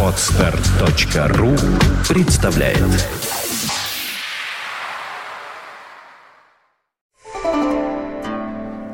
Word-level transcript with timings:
Отстар.ру 0.00 1.56
представляет 2.08 2.78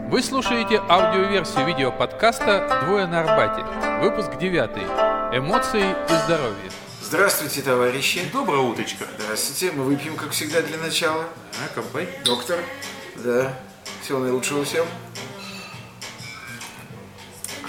Вы 0.09 0.23
слушаете 0.23 0.81
аудиоверсию 0.89 1.67
видеоподкаста 1.67 2.81
«Двое 2.87 3.07
на 3.07 3.21
Арбате». 3.21 3.67
Выпуск 4.03 4.39
9. 4.39 4.71
Эмоции 5.37 5.85
и 5.85 6.25
здоровье. 6.25 6.71
Здравствуйте, 7.03 7.61
товарищи. 7.61 8.23
Доброе 8.33 8.61
уточка. 8.63 9.05
Здравствуйте. 9.19 9.77
Мы 9.77 9.85
выпьем, 9.85 10.17
как 10.17 10.31
всегда, 10.31 10.63
для 10.63 10.79
начала. 10.79 11.25
А, 11.63 11.75
компай. 11.75 12.09
Доктор. 12.25 12.59
Да. 13.17 13.53
Всего 14.03 14.21
наилучшего 14.21 14.65
всем. 14.65 14.87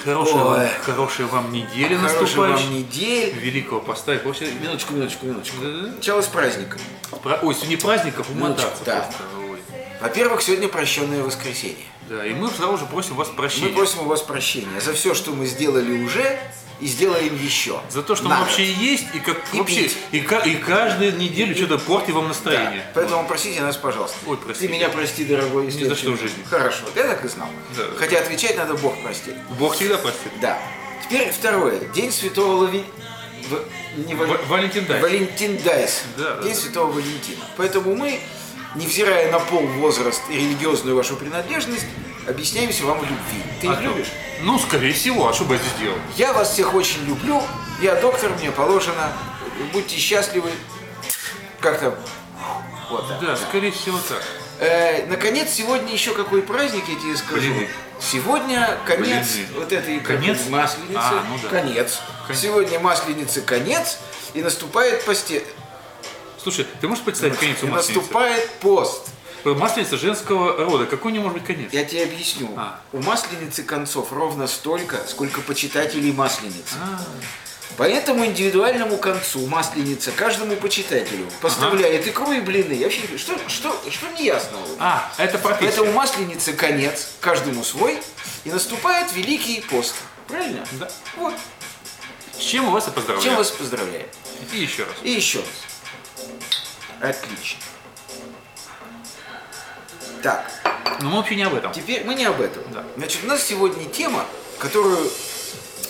Хорошая, 0.04 0.36
Ой. 0.44 0.58
вам, 0.60 0.68
хорошая 0.84 1.28
вам 1.28 1.52
неделя 1.54 1.98
Хорошей 1.98 2.20
наступающая. 2.22 2.66
вам 2.66 2.74
недель. 2.76 3.34
Великого 3.36 3.80
поста 3.82 4.16
и 4.16 4.18
прочее. 4.18 4.50
Минуточку, 4.60 4.94
минуточку, 4.94 5.26
минуточку. 5.28 5.58
Да-да-да. 5.62 5.88
Начало 5.96 6.22
с 6.22 6.28
праздником. 6.28 6.82
Про- 7.24 7.40
Ой, 7.44 7.54
сегодня 7.56 7.78
праздников 7.78 8.30
Минуточку, 8.30 8.68
умотаться 8.68 8.84
да. 8.86 9.02
просто. 9.02 9.24
Ой. 9.52 9.60
Во-первых, 10.02 10.42
сегодня 10.42 10.68
прощенное 10.68 11.24
воскресенье. 11.24 11.76
Да, 12.10 12.26
и 12.26 12.34
мы 12.34 12.50
сразу 12.50 12.78
же 12.80 12.86
просим 12.88 13.16
вас 13.16 13.30
Мы 13.30 13.36
прощения. 13.36 13.70
просим 13.74 14.00
у 14.02 14.04
вас 14.06 14.22
прощения 14.22 14.82
за 14.82 14.94
все, 14.94 15.14
что 15.14 15.32
мы 15.32 15.46
сделали 15.46 16.04
уже 16.04 16.40
и 16.82 16.88
сделаем 16.88 17.36
еще. 17.36 17.80
За 17.90 18.02
то, 18.02 18.16
что 18.16 18.28
мы 18.28 18.36
вообще 18.36 18.66
есть, 18.72 19.06
и 19.14 19.20
как 19.20 19.38
И 19.54 19.58
вообще, 19.60 19.84
пить. 19.84 19.98
и, 20.12 20.18
и 20.18 20.56
каждую 20.56 21.16
неделю 21.18 21.56
что-то 21.56 21.78
портит 21.78 22.10
вам 22.16 22.24
Да. 22.24 22.30
настроение. 22.30 22.86
Поэтому 22.96 23.26
простите 23.28 23.62
нас, 23.62 23.78
пожалуйста. 23.78 24.18
Ой, 24.26 24.38
простите. 24.38 24.68
Ты 24.68 24.74
меня 24.74 24.90
прости, 24.90 25.24
дорогой. 25.24 25.68
Ни 25.68 25.70
за 25.84 25.96
что 25.96 26.12
в 26.12 26.20
жизни. 26.20 26.44
Хорошо, 26.50 26.84
я 26.96 27.04
так 27.04 27.24
и 27.24 27.28
знал. 27.28 27.48
Да. 27.78 27.84
Хотя 27.98 28.20
отвечать 28.20 28.58
надо 28.58 28.74
Бог 28.74 29.02
простит. 29.04 29.36
Бог 29.60 29.76
всегда 29.76 29.98
простит. 29.98 30.32
Да. 30.42 30.60
Теперь 31.06 31.32
второе. 31.32 31.80
День 31.94 32.12
Святого 32.12 32.64
Лави... 32.64 32.84
В- 33.50 34.08
Не 34.08 34.14
Вали- 34.16 34.34
В- 34.38 34.48
Valentine 34.48 34.86
Days. 34.86 35.02
Valentine 35.04 35.58
Days. 35.64 36.04
Да, 36.18 36.36
да, 36.36 36.44
День 36.44 36.54
да. 36.54 36.60
Святого 36.60 36.92
Валентина. 36.92 37.44
Поэтому 37.58 37.96
мы, 37.96 38.20
невзирая 38.76 39.32
на 39.32 39.40
пол, 39.40 39.66
возраст 39.68 40.22
и 40.30 40.34
религиозную 40.36 40.96
вашу 40.96 41.16
принадлежность, 41.16 41.86
объясняемся 42.28 42.86
вам 42.86 43.00
в 43.00 43.04
любви. 43.04 43.44
Ты 43.62 43.68
А 43.68 43.74
их 43.74 43.82
любишь? 43.82 44.08
Ну, 44.42 44.58
скорее 44.60 44.94
всего, 44.94 45.28
а 45.28 45.34
что 45.34 45.46
бы 45.46 45.56
я 45.56 45.60
здесь 45.60 45.74
делал? 45.80 45.98
Я 46.18 46.34
вас 46.34 46.52
всех 46.54 46.74
очень 46.74 47.06
люблю. 47.06 47.42
Я 47.82 47.96
доктор, 47.96 48.32
мне 48.40 48.52
положено. 48.52 49.12
Будьте 49.74 49.98
счастливы. 49.98 50.52
Как 51.60 51.80
там? 51.80 51.94
Вот 52.90 53.08
так. 53.08 53.20
Да, 53.22 53.36
скорее 53.36 53.72
всего 53.72 53.98
так. 54.08 54.24
Э, 54.60 55.06
наконец, 55.08 55.50
сегодня 55.52 55.92
еще 55.94 56.14
какой 56.14 56.42
праздник, 56.42 56.84
я 56.88 56.96
тебе 56.96 57.16
скажу. 57.18 57.40
Блины. 57.42 57.68
Сегодня 58.00 58.78
конец 58.86 59.34
Блины. 59.36 59.48
вот 59.56 59.72
этой 59.72 60.00
Конец? 60.00 60.40
масленицы. 60.50 60.96
А, 60.98 61.24
ну 61.30 61.38
да. 61.42 61.50
Конец. 61.50 62.00
Кон- 62.26 62.36
Сегодня 62.36 62.80
масленицы 62.80 63.42
конец, 63.42 64.00
и 64.34 64.42
наступает 64.42 65.04
посте... 65.06 65.44
Слушай, 66.44 66.66
ты 66.80 66.88
можешь 66.88 67.04
представить 67.04 67.38
конец 67.38 67.58
у 67.62 67.68
масленицы? 67.68 68.00
наступает 68.00 68.50
пост. 68.62 69.10
Масленица 69.44 69.98
женского 69.98 70.66
рода. 70.66 70.86
Какой 70.86 71.12
у 71.12 71.14
нее 71.14 71.22
может 71.22 71.40
быть 71.40 71.48
конец? 71.48 71.72
Я 71.74 71.84
тебе 71.84 72.04
объясню. 72.04 72.50
А. 72.58 72.80
У 72.92 73.02
масленицы 73.02 73.64
концов 73.64 74.12
ровно 74.12 74.48
столько, 74.48 74.98
сколько 75.08 75.42
почитателей 75.42 76.12
масленицы. 76.12 76.76
А, 76.80 77.02
Поэтому 77.78 78.26
индивидуальному 78.26 78.98
концу 78.98 79.48
масленица 79.48 80.12
каждому 80.12 80.56
почитателю 80.58 81.26
поставляет 81.42 82.08
икру 82.08 82.32
и 82.34 82.40
блины. 82.42 82.74
Я 82.74 82.86
вообще, 82.86 83.02
что, 83.18 83.38
что, 83.48 83.76
что 83.90 84.08
не 84.20 84.26
ясно? 84.26 84.58
А, 84.78 85.12
это 85.18 85.38
профессия. 85.38 85.66
Поэтому 85.78 85.92
масленица 85.94 86.54
конец, 86.54 87.14
каждому 87.20 87.64
свой, 87.64 88.00
и 88.44 88.52
наступает 88.52 89.12
Великий 89.14 89.62
пост. 89.62 89.96
Правильно? 90.28 90.66
Да. 90.74 90.92
Вот. 91.18 91.34
С 92.38 92.44
чем 92.44 92.72
вас 92.72 92.88
и 92.88 92.92
поздравляем. 92.92 93.24
Чем 93.24 93.38
вас 93.38 93.52
поздравляем. 93.52 94.08
И 94.54 94.58
еще 94.58 94.84
раз. 94.84 94.94
И 95.04 95.12
еще 95.12 95.40
раз. 95.40 95.48
Отлично. 97.00 97.60
Так, 100.22 100.52
Но 101.02 101.10
мы 101.10 101.18
вообще 101.18 101.36
не 101.36 101.44
об 101.44 101.56
этом. 101.56 101.72
теперь 101.74 102.04
мы 102.04 102.14
не 102.14 102.26
об 102.26 102.40
этом. 102.42 102.64
Да. 102.72 102.84
Значит, 102.96 103.24
у 103.24 103.28
нас 103.28 103.44
сегодня 103.44 103.86
тема, 103.86 104.26
которую 104.60 105.10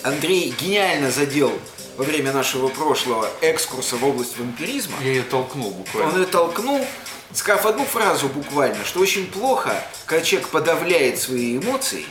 Андрей 0.03 0.53
гениально 0.57 1.11
задел 1.11 1.51
во 1.97 2.05
время 2.05 2.31
нашего 2.31 2.69
прошлого 2.69 3.29
экскурса 3.41 3.97
в 3.97 4.05
область 4.05 4.37
вампиризма. 4.37 4.95
Я 5.01 5.09
ее 5.09 5.23
толкнул 5.23 5.67
Он 5.67 5.73
буквально. 5.73 6.17
ее 6.19 6.25
толкнул, 6.25 6.87
сказав 7.33 7.65
одну 7.65 7.83
фразу 7.83 8.29
буквально, 8.29 8.85
что 8.85 9.01
очень 9.01 9.27
плохо, 9.27 9.83
когда 10.05 10.23
человек 10.23 10.47
подавляет 10.49 11.19
свои 11.19 11.57
эмоции, 11.57 12.05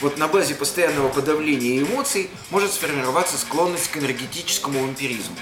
вот 0.00 0.18
на 0.18 0.28
базе 0.28 0.54
постоянного 0.54 1.08
подавления 1.08 1.80
эмоций 1.82 2.30
может 2.50 2.72
сформироваться 2.72 3.36
склонность 3.38 3.90
к 3.90 3.96
энергетическому 3.96 4.82
вампиризму. 4.82 5.34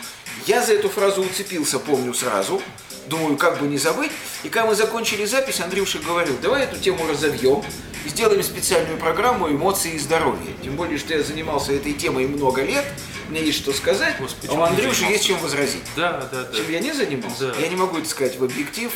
Я 0.47 0.63
за 0.63 0.75
эту 0.75 0.89
фразу 0.89 1.23
уцепился, 1.23 1.79
помню 1.79 2.15
сразу, 2.15 2.61
думаю, 3.07 3.37
как 3.37 3.61
бы 3.61 3.67
не 3.67 3.79
забыть. 3.79 4.13
И 4.43 4.49
когда 4.49 4.69
мы 4.69 4.75
закончили 4.75 5.25
запись, 5.25 5.61
Андрюша 5.61 5.99
говорил, 5.99 6.37
давай 6.43 6.65
эту 6.65 6.79
тему 6.79 7.07
разовьем 7.09 7.63
и 8.05 8.09
сделаем 8.09 8.43
специальную 8.43 8.99
программу 8.99 9.49
«Эмоции 9.49 9.93
и 9.93 9.99
здоровье». 9.99 10.55
Тем 10.63 10.77
более, 10.77 10.99
что 10.99 11.15
я 11.15 11.23
занимался 11.23 11.73
этой 11.73 11.95
темой 11.95 12.27
много 12.27 12.63
лет, 12.63 12.85
мне 13.29 13.43
есть 13.43 13.59
что 13.59 13.73
сказать, 13.73 14.17
Господи, 14.21 14.51
а 14.53 14.55
у 14.55 14.63
Андрюши 14.63 15.05
есть 15.05 15.25
чем 15.25 15.39
возразить. 15.39 15.83
Да, 15.97 16.29
да, 16.31 16.45
да. 16.45 16.57
Чем 16.57 16.71
я 16.71 16.81
не 16.81 16.93
занимался? 16.93 17.53
Да. 17.53 17.61
Я 17.61 17.69
не 17.69 17.77
могу 17.77 17.99
это 17.99 18.09
сказать 18.09 18.39
в 18.39 18.45
объектив. 18.45 18.93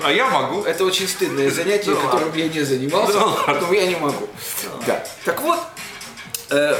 А 0.00 0.12
я 0.12 0.28
могу. 0.28 0.62
Это 0.62 0.84
очень 0.84 1.08
стыдное 1.08 1.50
занятие, 1.50 1.94
которым 1.94 2.34
я 2.34 2.48
не 2.48 2.60
занимался, 2.60 3.18
поэтому 3.46 3.72
я 3.72 3.86
не 3.86 3.96
могу. 3.96 4.28
Да. 4.86 5.04
Так 5.24 5.40
вот, 5.40 5.58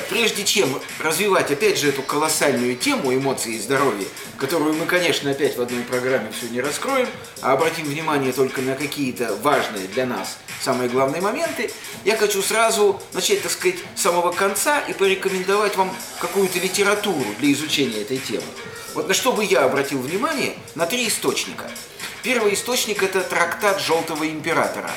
прежде 0.08 0.44
чем 0.44 0.80
развивать 0.98 1.50
опять 1.50 1.78
же 1.78 1.88
эту 1.88 2.02
колоссальную 2.02 2.76
тему 2.76 3.14
эмоций 3.14 3.54
и 3.54 3.58
здоровья, 3.58 4.06
которую 4.36 4.74
мы, 4.74 4.86
конечно, 4.86 5.30
опять 5.30 5.56
в 5.56 5.62
одной 5.62 5.82
программе 5.82 6.30
все 6.36 6.48
не 6.48 6.60
раскроем, 6.60 7.08
а 7.40 7.52
обратим 7.52 7.84
внимание 7.84 8.32
только 8.32 8.60
на 8.60 8.74
какие-то 8.74 9.34
важные 9.36 9.86
для 9.86 10.06
нас 10.06 10.38
самые 10.60 10.88
главные 10.88 11.22
моменты, 11.22 11.70
я 12.04 12.16
хочу 12.16 12.42
сразу 12.42 13.00
начать, 13.12 13.42
так 13.42 13.50
сказать, 13.50 13.78
с 13.96 14.02
самого 14.02 14.30
конца 14.32 14.80
и 14.80 14.92
порекомендовать 14.92 15.76
вам 15.76 15.94
какую-то 16.20 16.58
литературу 16.58 17.24
для 17.38 17.52
изучения 17.52 18.02
этой 18.02 18.18
темы. 18.18 18.44
Вот 18.94 19.08
на 19.08 19.14
что 19.14 19.32
бы 19.32 19.44
я 19.44 19.64
обратил 19.64 20.00
внимание? 20.00 20.54
На 20.74 20.86
три 20.86 21.08
источника. 21.08 21.70
Первый 22.22 22.54
источник– 22.54 23.02
это 23.04 23.22
трактат 23.22 23.80
«Желтого 23.80 24.28
императора». 24.28 24.90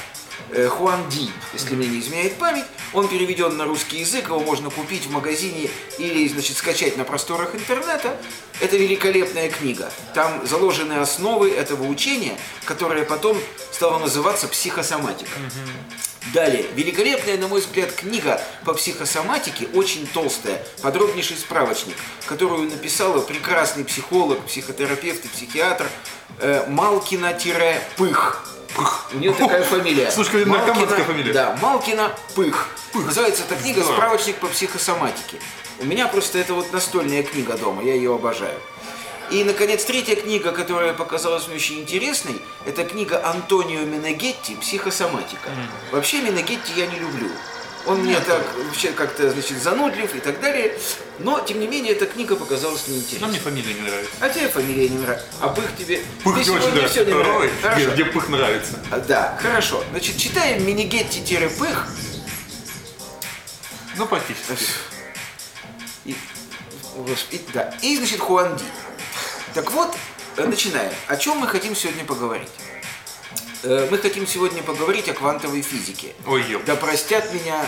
Э, 0.51 0.67
Хуан 0.67 1.09
Ди, 1.09 1.29
если 1.53 1.75
мне 1.75 1.87
не 1.87 1.99
изменяет 1.99 2.35
память, 2.35 2.65
он 2.93 3.07
переведен 3.07 3.57
на 3.57 3.65
русский 3.65 3.99
язык, 3.99 4.25
его 4.25 4.39
можно 4.39 4.69
купить 4.69 5.05
в 5.05 5.11
магазине 5.11 5.69
или, 5.97 6.27
значит, 6.27 6.57
скачать 6.57 6.97
на 6.97 7.03
просторах 7.03 7.55
интернета. 7.55 8.17
Это 8.59 8.77
великолепная 8.77 9.49
книга. 9.49 9.91
Там 10.13 10.45
заложены 10.45 10.93
основы 10.93 11.51
этого 11.51 11.87
учения, 11.87 12.37
которое 12.65 13.03
потом 13.03 13.37
стало 13.71 13.99
называться 13.99 14.47
психосоматика. 14.47 15.31
Далее, 16.33 16.65
великолепная, 16.73 17.37
на 17.37 17.47
мой 17.47 17.59
взгляд, 17.59 17.91
книга 17.91 18.41
по 18.63 18.73
психосоматике, 18.73 19.67
очень 19.73 20.07
толстая, 20.07 20.63
подробнейший 20.81 21.37
справочник, 21.37 21.95
которую 22.25 22.69
написала 22.69 23.21
прекрасный 23.21 23.83
психолог, 23.83 24.39
психотерапевт 24.45 25.25
и 25.25 25.27
психиатр 25.27 25.87
э, 26.39 26.65
Малкина-Пых. 26.69 28.47
У 29.13 29.17
нее 29.17 29.33
такая 29.33 29.63
фамилия. 29.63 30.11
Слушай, 30.11 30.45
наркоманская 30.45 31.03
фамилия. 31.03 31.33
Да, 31.33 31.57
Малкина 31.61 32.11
Пых. 32.35 32.69
Называется 32.93 33.43
эта 33.47 33.61
книга. 33.61 33.83
«Справочник 33.83 34.37
по 34.37 34.47
психосоматике». 34.47 35.37
У 35.79 35.85
меня 35.85 36.07
просто 36.07 36.37
это 36.37 36.53
вот 36.53 36.71
настольная 36.71 37.23
книга 37.23 37.57
дома, 37.57 37.83
я 37.83 37.93
ее 37.95 38.13
обожаю. 38.13 38.59
И, 39.31 39.43
наконец, 39.43 39.83
третья 39.85 40.15
книга, 40.15 40.51
которая 40.51 40.93
показалась 40.93 41.47
мне 41.47 41.55
очень 41.55 41.79
интересной, 41.79 42.39
это 42.65 42.83
книга 42.83 43.25
Антонио 43.27 43.81
Менегетти 43.81 44.55
«Психосоматика». 44.55 45.49
Вообще 45.91 46.21
Менегетти 46.21 46.73
я 46.75 46.85
не 46.85 46.99
люблю. 46.99 47.29
Он 47.85 47.99
мне 48.03 48.17
так 48.21 48.41
вообще 48.65 48.91
как-то, 48.91 49.29
значит, 49.29 49.61
занудлив 49.61 50.15
и 50.15 50.19
так 50.19 50.39
далее. 50.39 50.77
Но, 51.19 51.39
тем 51.41 51.59
не 51.59 51.67
менее, 51.67 51.91
эта 51.93 52.05
книга 52.05 52.35
показалась 52.37 52.87
мне 52.87 52.97
Но 52.97 53.03
интересной. 53.03 53.29
мне 53.29 53.39
фамилия 53.39 53.73
не 53.73 53.81
нравится. 53.81 54.13
А 54.21 54.29
тебе 54.29 54.47
фамилия 54.47 54.87
не 54.89 54.97
нравится. 54.99 55.27
А 55.41 55.49
Пых 55.49 55.65
тебе... 55.77 56.01
Пых 56.23 56.41
Тебе 56.41 56.51
очень 56.53 56.69
нравится. 56.69 56.89
все 56.89 57.05
не 57.05 57.13
нравится. 57.13 57.61
Хорошо. 57.61 57.81
где, 57.85 57.93
где 57.93 58.05
пых 58.05 58.29
нравится. 58.29 58.79
А, 58.89 58.97
Да, 58.99 59.37
хорошо. 59.41 59.83
Значит, 59.91 60.17
читаем 60.17 60.65
Минигетти-Пых. 60.65 61.87
Ну, 63.97 64.05
практически. 64.07 64.57
И, 66.05 66.15
да. 67.53 67.73
И, 67.81 67.97
значит, 67.97 68.19
Хуанди. 68.19 68.63
Так 69.53 69.71
вот, 69.71 69.93
э, 70.37 70.45
начинаем. 70.45 70.91
О 71.07 71.15
чем 71.17 71.37
мы 71.37 71.47
хотим 71.47 71.75
сегодня 71.75 72.03
поговорить? 72.05 72.49
Э, 73.63 73.87
Мы 73.89 73.97
хотим 73.97 74.27
сегодня 74.27 74.61
поговорить 74.63 75.07
о 75.09 75.13
квантовой 75.13 75.61
физике. 75.61 76.13
Ой, 76.27 76.43
ёп. 76.49 76.63
Да 76.65 76.75
простят 76.75 77.33
меня 77.33 77.65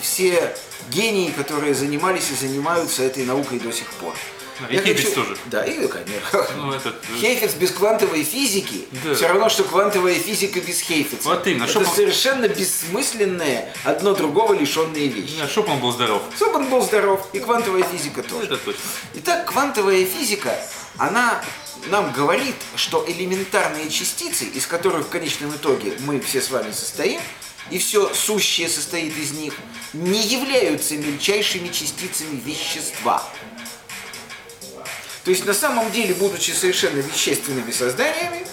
все 0.00 0.54
гении, 0.90 1.30
которые 1.30 1.74
занимались 1.74 2.30
и 2.30 2.34
занимаются 2.34 3.02
этой 3.02 3.24
наукой 3.24 3.58
до 3.58 3.72
сих 3.72 3.86
пор. 3.94 4.14
Да, 4.58 4.68
и 4.74 4.78
Хейфиц 4.82 5.04
хочу- 5.10 5.14
тоже. 5.16 5.36
Да, 5.46 5.64
и, 5.66 5.86
конечно. 5.86 6.46
Ну, 6.56 6.72
этот... 6.72 6.94
э, 7.14 7.18
Хейфиц 7.20 7.52
без 7.54 7.70
квантовой 7.72 8.22
физики 8.24 8.86
Да. 9.04 9.14
все 9.14 9.28
равно, 9.28 9.50
что 9.50 9.64
квантовая 9.64 10.14
физика 10.14 10.60
без 10.60 10.80
Хейфица. 10.80 11.28
Вот 11.28 11.46
именно, 11.46 11.64
Это 11.64 11.72
чтоб 11.72 11.86
он- 11.86 11.94
совершенно 11.94 12.48
бессмысленные, 12.48 13.70
одно 13.84 14.14
другого 14.14 14.54
лишенные 14.54 15.08
вещи. 15.08 15.34
да, 15.38 15.46
Чтоб 15.46 15.68
он 15.68 15.80
был 15.80 15.92
здоров. 15.92 16.22
Чтобы 16.34 16.54
он 16.60 16.70
был 16.70 16.80
здоров, 16.80 17.28
и 17.34 17.38
квантовая 17.40 17.82
физика 17.82 18.22
тоже. 18.22 18.46
Это 18.46 18.56
точно. 18.56 18.80
Итак, 19.16 19.44
квантовая 19.46 20.06
физика, 20.06 20.58
она 20.98 21.42
нам 21.88 22.12
говорит, 22.12 22.56
что 22.74 23.04
элементарные 23.06 23.90
частицы, 23.90 24.44
из 24.44 24.66
которых 24.66 25.06
в 25.06 25.08
конечном 25.08 25.54
итоге 25.54 25.96
мы 26.00 26.20
все 26.20 26.40
с 26.40 26.50
вами 26.50 26.72
состоим, 26.72 27.20
и 27.70 27.78
все 27.78 28.12
сущее 28.14 28.68
состоит 28.68 29.16
из 29.16 29.32
них, 29.32 29.54
не 29.92 30.20
являются 30.20 30.96
мельчайшими 30.96 31.68
частицами 31.68 32.40
вещества. 32.44 33.22
То 35.24 35.30
есть 35.30 35.44
на 35.44 35.54
самом 35.54 35.90
деле, 35.90 36.14
будучи 36.14 36.52
совершенно 36.52 37.00
вещественными 37.00 37.72
созданиями, 37.72 38.46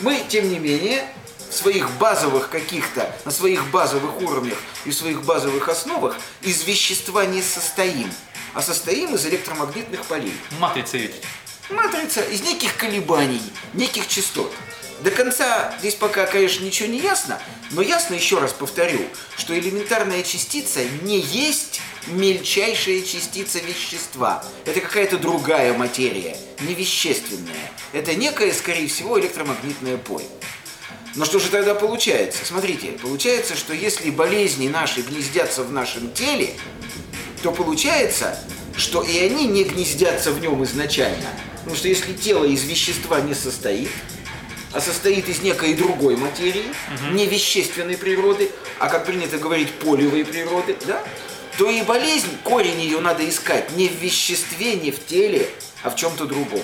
мы, 0.00 0.22
тем 0.28 0.48
не 0.50 0.58
менее, 0.58 1.08
в 1.50 1.54
своих 1.54 1.90
базовых 1.92 2.50
каких-то, 2.50 3.14
на 3.24 3.30
своих 3.30 3.70
базовых 3.70 4.20
уровнях 4.20 4.58
и 4.84 4.90
в 4.90 4.94
своих 4.94 5.22
базовых 5.22 5.66
основах 5.68 6.16
из 6.42 6.64
вещества 6.64 7.24
не 7.24 7.40
состоим, 7.40 8.12
а 8.52 8.60
состоим 8.60 9.14
из 9.14 9.24
электромагнитных 9.24 10.04
полей. 10.04 10.34
Матрица 10.58 10.98
ведь. 10.98 11.22
Матрица 11.70 12.22
из 12.22 12.40
неких 12.40 12.76
колебаний, 12.76 13.42
неких 13.74 14.08
частот. 14.08 14.52
До 15.00 15.10
конца 15.10 15.74
здесь 15.78 15.94
пока, 15.94 16.24
конечно, 16.24 16.64
ничего 16.64 16.88
не 16.88 16.98
ясно, 16.98 17.38
но 17.72 17.82
ясно, 17.82 18.14
еще 18.14 18.38
раз 18.38 18.52
повторю, 18.52 19.00
что 19.36 19.56
элементарная 19.56 20.22
частица 20.22 20.80
не 21.02 21.20
есть 21.20 21.80
мельчайшая 22.06 23.02
частица 23.02 23.58
вещества. 23.58 24.42
Это 24.64 24.80
какая-то 24.80 25.18
другая 25.18 25.74
материя, 25.74 26.36
не 26.60 26.74
вещественная. 26.74 27.70
Это 27.92 28.14
некое, 28.14 28.52
скорее 28.54 28.88
всего, 28.88 29.20
электромагнитное 29.20 29.98
поле. 29.98 30.24
Но 31.14 31.26
что 31.26 31.38
же 31.38 31.50
тогда 31.50 31.74
получается? 31.74 32.46
Смотрите, 32.46 32.92
получается, 32.92 33.56
что 33.56 33.74
если 33.74 34.10
болезни 34.10 34.68
наши 34.68 35.02
гнездятся 35.02 35.64
в 35.64 35.72
нашем 35.72 36.12
теле, 36.12 36.54
то 37.42 37.52
получается, 37.52 38.38
что 38.78 39.02
и 39.02 39.18
они 39.18 39.46
не 39.46 39.64
гнездятся 39.64 40.30
в 40.32 40.40
нем 40.40 40.64
изначально. 40.64 41.26
Потому 41.56 41.76
что 41.76 41.88
если 41.88 42.12
тело 42.14 42.44
из 42.44 42.64
вещества 42.64 43.20
не 43.20 43.34
состоит, 43.34 43.90
а 44.72 44.80
состоит 44.80 45.28
из 45.28 45.42
некой 45.42 45.74
другой 45.74 46.16
материи, 46.16 46.64
не 47.12 47.26
вещественной 47.26 47.96
природы, 47.96 48.50
а, 48.78 48.88
как 48.88 49.04
принято 49.04 49.38
говорить, 49.38 49.72
полевой 49.72 50.24
природы, 50.24 50.76
да, 50.86 51.02
то 51.58 51.68
и 51.68 51.82
болезнь, 51.82 52.28
корень 52.44 52.80
ее 52.80 53.00
надо 53.00 53.28
искать 53.28 53.72
не 53.76 53.88
в 53.88 53.96
веществе, 53.96 54.76
не 54.76 54.92
в 54.92 55.04
теле, 55.04 55.50
а 55.82 55.90
в 55.90 55.96
чем-то 55.96 56.24
другом. 56.24 56.62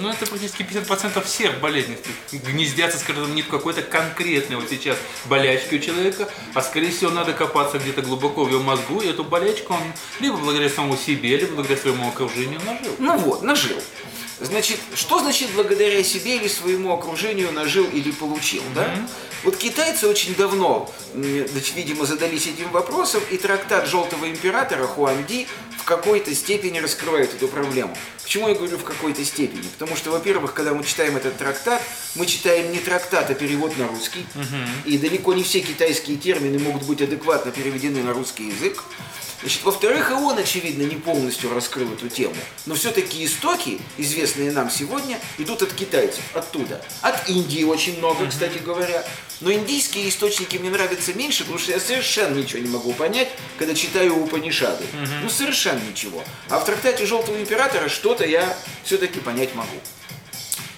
Ну, 0.00 0.08
это 0.08 0.26
практически 0.26 0.62
50% 0.62 1.22
всех 1.24 1.60
болезней 1.60 1.96
гнездятся, 2.32 2.98
скажем, 2.98 3.34
не 3.34 3.42
в 3.42 3.48
какой-то 3.48 3.82
конкретной 3.82 4.56
вот 4.56 4.68
сейчас 4.68 4.96
болячке 5.26 5.76
у 5.76 5.78
человека, 5.78 6.28
а 6.54 6.62
скорее 6.62 6.90
всего 6.90 7.10
надо 7.10 7.34
копаться 7.34 7.78
где-то 7.78 8.02
глубоко 8.02 8.44
в 8.44 8.50
его 8.50 8.62
мозгу, 8.62 9.00
и 9.00 9.08
эту 9.08 9.22
болячку 9.22 9.74
он 9.74 9.80
либо 10.18 10.36
благодаря 10.38 10.70
самому 10.70 10.96
себе, 10.96 11.36
либо 11.36 11.54
благодаря 11.54 11.80
своему 11.80 12.08
окружению 12.08 12.60
нажил. 12.64 12.96
Ну 12.98 13.18
вот, 13.18 13.42
нажил. 13.42 13.80
Значит, 14.40 14.78
что 14.94 15.20
значит 15.20 15.50
благодаря 15.54 16.02
себе 16.02 16.36
или 16.36 16.48
своему 16.48 16.92
окружению 16.92 17.52
нажил 17.52 17.86
или 17.92 18.10
получил, 18.10 18.62
да? 18.74 19.06
Вот 19.44 19.56
китайцы 19.56 20.06
очень 20.06 20.34
давно, 20.36 20.92
значит, 21.14 21.74
видимо, 21.74 22.06
задались 22.06 22.46
этим 22.46 22.70
вопросом, 22.70 23.20
и 23.30 23.36
трактат 23.36 23.88
Желтого 23.88 24.28
Императора 24.30 24.86
Хуанди 24.86 25.48
в 25.80 25.84
какой-то 25.84 26.32
степени 26.32 26.78
раскрывает 26.78 27.34
эту 27.34 27.48
проблему. 27.48 27.96
Почему 28.22 28.48
я 28.48 28.54
говорю 28.54 28.78
в 28.78 28.84
какой-то 28.84 29.24
степени? 29.24 29.62
Потому 29.78 29.96
что, 29.96 30.12
во-первых, 30.12 30.54
когда 30.54 30.74
мы 30.74 30.84
читаем 30.84 31.16
этот 31.16 31.38
трактат, 31.38 31.82
мы 32.14 32.26
читаем 32.26 32.70
не 32.70 32.78
трактат, 32.78 33.30
а 33.30 33.34
перевод 33.34 33.76
на 33.78 33.88
русский, 33.88 34.24
и 34.84 34.96
далеко 34.96 35.34
не 35.34 35.42
все 35.42 35.60
китайские 35.60 36.18
термины 36.18 36.60
могут 36.60 36.84
быть 36.84 37.02
адекватно 37.02 37.50
переведены 37.50 38.02
на 38.02 38.12
русский 38.12 38.46
язык. 38.48 38.84
Значит, 39.42 39.64
во-вторых, 39.64 40.10
и 40.10 40.14
он, 40.14 40.38
очевидно, 40.38 40.84
не 40.84 40.94
полностью 40.94 41.52
раскрыл 41.52 41.92
эту 41.92 42.08
тему. 42.08 42.34
Но 42.64 42.74
все-таки 42.76 43.24
истоки, 43.24 43.80
известные 43.98 44.52
нам 44.52 44.70
сегодня, 44.70 45.18
идут 45.38 45.62
от 45.62 45.72
китайцев, 45.72 46.22
оттуда. 46.32 46.80
От 47.00 47.28
Индии 47.28 47.64
очень 47.64 47.98
много, 47.98 48.28
кстати 48.28 48.58
говоря. 48.58 49.04
Но 49.40 49.52
индийские 49.52 50.08
источники 50.08 50.56
мне 50.58 50.70
нравятся 50.70 51.12
меньше, 51.14 51.40
потому 51.40 51.58
что 51.58 51.72
я 51.72 51.80
совершенно 51.80 52.38
ничего 52.38 52.60
не 52.60 52.68
могу 52.68 52.92
понять, 52.92 53.28
когда 53.58 53.74
читаю 53.74 54.22
Упанишады. 54.22 54.84
Ну, 55.22 55.28
совершенно 55.28 55.80
ничего. 55.90 56.22
А 56.48 56.60
в 56.60 56.64
трактате 56.64 57.04
Желтого 57.04 57.36
Императора 57.40 57.88
что-то 57.88 58.24
я 58.24 58.56
все-таки 58.84 59.18
понять 59.18 59.56
могу. 59.56 59.76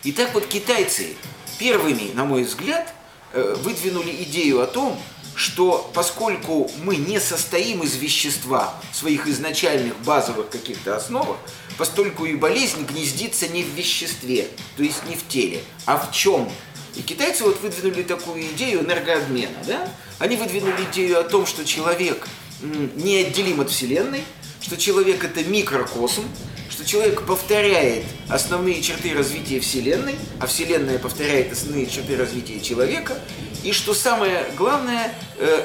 Итак, 0.04 0.30
вот 0.32 0.46
китайцы 0.46 1.16
первыми, 1.58 2.12
на 2.14 2.24
мой 2.24 2.44
взгляд, 2.44 2.92
э, 3.32 3.56
выдвинули 3.58 4.10
идею 4.22 4.62
о 4.62 4.66
том, 4.66 5.00
что 5.34 5.90
поскольку 5.94 6.70
мы 6.82 6.96
не 6.96 7.20
состоим 7.20 7.82
из 7.82 7.96
вещества 7.96 8.74
своих 8.92 9.26
изначальных 9.26 9.98
базовых 10.00 10.48
каких-то 10.48 10.96
основах, 10.96 11.36
постольку 11.76 12.24
и 12.24 12.34
болезнь 12.34 12.84
гнездится 12.84 13.48
не 13.48 13.62
в 13.62 13.68
веществе, 13.68 14.48
то 14.76 14.82
есть 14.82 15.04
не 15.08 15.16
в 15.16 15.26
теле, 15.26 15.60
а 15.86 15.98
в 15.98 16.12
чем? 16.12 16.48
И 16.94 17.02
китайцы 17.02 17.42
вот 17.44 17.60
выдвинули 17.60 18.04
такую 18.04 18.42
идею 18.52 18.80
энергообмена, 18.84 19.64
да? 19.66 19.88
Они 20.20 20.36
выдвинули 20.36 20.84
идею 20.92 21.18
о 21.18 21.24
том, 21.24 21.44
что 21.46 21.64
человек 21.64 22.28
неотделим 22.62 23.60
от 23.60 23.70
Вселенной, 23.70 24.22
что 24.60 24.76
человек 24.76 25.24
это 25.24 25.42
микрокосм, 25.44 26.22
что 26.70 26.84
человек 26.84 27.22
повторяет 27.26 28.04
основные 28.28 28.80
черты 28.80 29.12
развития 29.12 29.60
Вселенной, 29.60 30.14
а 30.40 30.46
Вселенная 30.46 30.98
повторяет 30.98 31.52
основные 31.52 31.86
черты 31.86 32.16
развития 32.16 32.60
человека, 32.60 33.18
и 33.64 33.72
что 33.72 33.94
самое 33.94 34.44
главное, 34.56 35.12